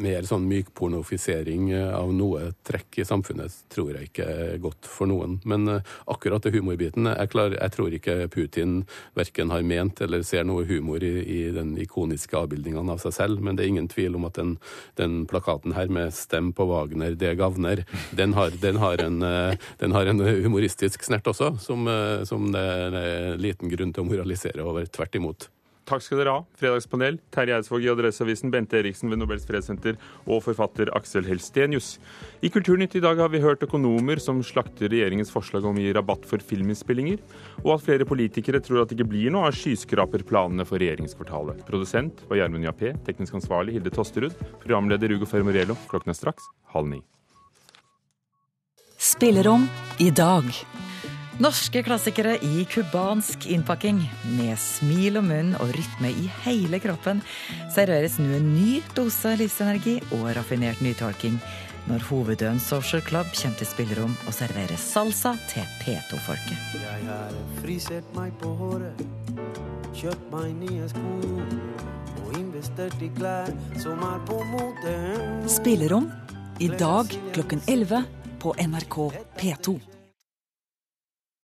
Mer 0.00 0.24
sånn 0.24 0.46
mykpornofisering 0.48 1.68
av 1.76 2.08
noe 2.16 2.46
trekk 2.64 3.02
i 3.02 3.04
samfunnet 3.04 3.52
tror 3.72 3.92
jeg 3.92 4.08
ikke 4.08 4.24
er 4.24 4.62
godt 4.62 4.88
for 4.88 5.08
noen. 5.10 5.36
Men 5.44 5.68
eh, 5.68 5.90
akkurat 6.10 6.44
det 6.44 6.54
humorbiten 6.54 7.10
Jeg, 7.10 7.28
jeg 7.34 7.72
tror 7.74 7.96
ikke 7.98 8.14
Putin 8.32 8.72
verken 9.16 9.52
har 9.52 9.66
ment 9.66 10.00
eller 10.04 10.24
ser 10.24 10.46
noe 10.48 10.64
humor 10.68 11.04
i, 11.04 11.12
i 11.20 11.40
den 11.52 11.74
ikoniske 11.80 12.38
avbildningen 12.38 12.88
av 12.94 13.02
seg 13.04 13.16
selv. 13.18 13.44
Men 13.44 13.58
det 13.58 13.66
er 13.66 13.74
ingen 13.74 13.90
tvil 13.92 14.16
om 14.16 14.24
at 14.28 14.40
den, 14.40 14.56
den 15.00 15.26
plakaten 15.28 15.76
her 15.76 15.92
med 15.92 16.14
'Stem 16.16 16.52
på 16.56 16.66
Wagner, 16.70 17.14
det 17.14 17.36
gavner', 17.38 17.84
den 18.16 18.32
har, 18.38 18.56
den 18.64 18.80
har, 18.80 19.04
en, 19.04 19.20
eh, 19.22 19.60
den 19.78 19.92
har 19.92 20.08
en, 20.08 20.24
humoristisk 20.24 21.04
snert 21.04 21.28
også, 21.28 21.53
som, 21.62 21.88
som 22.28 22.48
det 22.54 22.62
er 22.62 23.36
liten 23.40 23.72
grunn 23.72 23.92
til 23.94 24.04
å 24.04 24.08
moralisere 24.08 24.64
over. 24.66 24.88
Tvert 24.90 25.20
imot. 25.20 25.48
Takk 25.84 26.00
skal 26.00 26.20
dere 26.20 26.32
ha. 26.32 26.42
Fredagspanel, 26.56 27.18
Terje 27.34 27.58
Eidsvåg 27.58 27.84
i 27.84 27.90
Adresseavisen, 27.92 28.48
Bente 28.52 28.78
Eriksen 28.78 29.10
ved 29.12 29.20
Nobels 29.20 29.44
fredssenter 29.44 29.98
og 30.24 30.40
forfatter 30.46 30.88
Aksel 30.96 31.26
Helstenius. 31.28 31.98
I 32.40 32.48
Kulturnytt 32.52 32.96
i 32.96 33.02
dag 33.04 33.20
har 33.20 33.28
vi 33.32 33.42
hørt 33.44 33.64
økonomer 33.66 34.20
som 34.22 34.40
slakter 34.46 34.88
regjeringens 34.92 35.32
forslag 35.34 35.66
om 35.68 35.76
å 35.76 35.84
gi 35.84 35.92
rabatt 35.92 36.24
for 36.28 36.40
filminnspillinger, 36.40 37.20
og 37.62 37.74
at 37.76 37.84
flere 37.84 38.08
politikere 38.08 38.62
tror 38.64 38.82
at 38.82 38.92
det 38.92 38.96
ikke 38.96 39.10
blir 39.12 39.34
noe 39.34 39.50
av 39.50 39.58
skyskraperplanene 39.58 40.64
for 40.68 40.80
regjeringskvartalet. 40.80 41.60
Produsent 41.68 42.24
var 42.30 42.40
Gjermund 42.40 42.64
Jappé, 42.64 42.94
teknisk 43.04 43.36
ansvarlig 43.42 43.76
Hilde 43.76 43.92
Tosterud, 43.92 44.38
programleder 44.64 45.12
Ugo 45.18 45.28
Fermorello. 45.28 45.76
Klokken 45.92 46.14
er 46.14 46.16
straks 46.16 46.48
halv 46.72 46.94
ni. 46.94 47.02
Spillerom 48.96 49.68
i 50.00 50.08
dag. 50.16 50.48
Norske 51.42 51.82
klassikere 51.82 52.36
i 52.46 52.64
cubansk 52.70 53.48
innpakking. 53.50 53.98
Med 54.36 54.54
smil 54.60 55.18
og 55.18 55.24
munn 55.26 55.54
og 55.58 55.72
rytme 55.74 56.12
i 56.14 56.28
hele 56.44 56.78
kroppen 56.78 57.22
serveres 57.74 58.20
nå 58.22 58.36
en 58.36 58.52
ny 58.54 58.76
dose 58.94 59.32
livsenergi 59.40 59.96
og 60.14 60.28
raffinert 60.36 60.82
nytolking 60.84 61.40
når 61.88 62.04
hoveddøen 62.06 62.60
Social 62.62 63.02
Club 63.04 63.32
kommer 63.34 63.58
til 63.58 63.68
spillerom 63.68 64.14
og 64.28 64.36
serverer 64.36 64.78
salsa 64.80 65.34
til 65.50 65.66
P2-folket. 65.82 66.60
Jeg 66.78 67.08
har 67.08 67.34
frisert 67.58 68.14
meg 68.16 68.32
på 68.40 68.54
håret, 68.60 69.02
kjøpt 69.90 70.30
meg 70.32 70.54
nye 70.62 70.86
sko 70.92 71.16
og 72.24 72.38
investert 72.38 73.02
i 73.02 73.10
klær 73.18 73.50
som 73.82 74.06
er 74.06 74.22
på 74.30 74.38
moten. 74.54 75.42
Spillerom 75.50 76.06
i 76.62 76.70
dag 76.78 77.10
klokken 77.34 77.66
11 77.66 78.06
på 78.38 78.54
NRK 78.70 79.00
P2. 79.34 79.93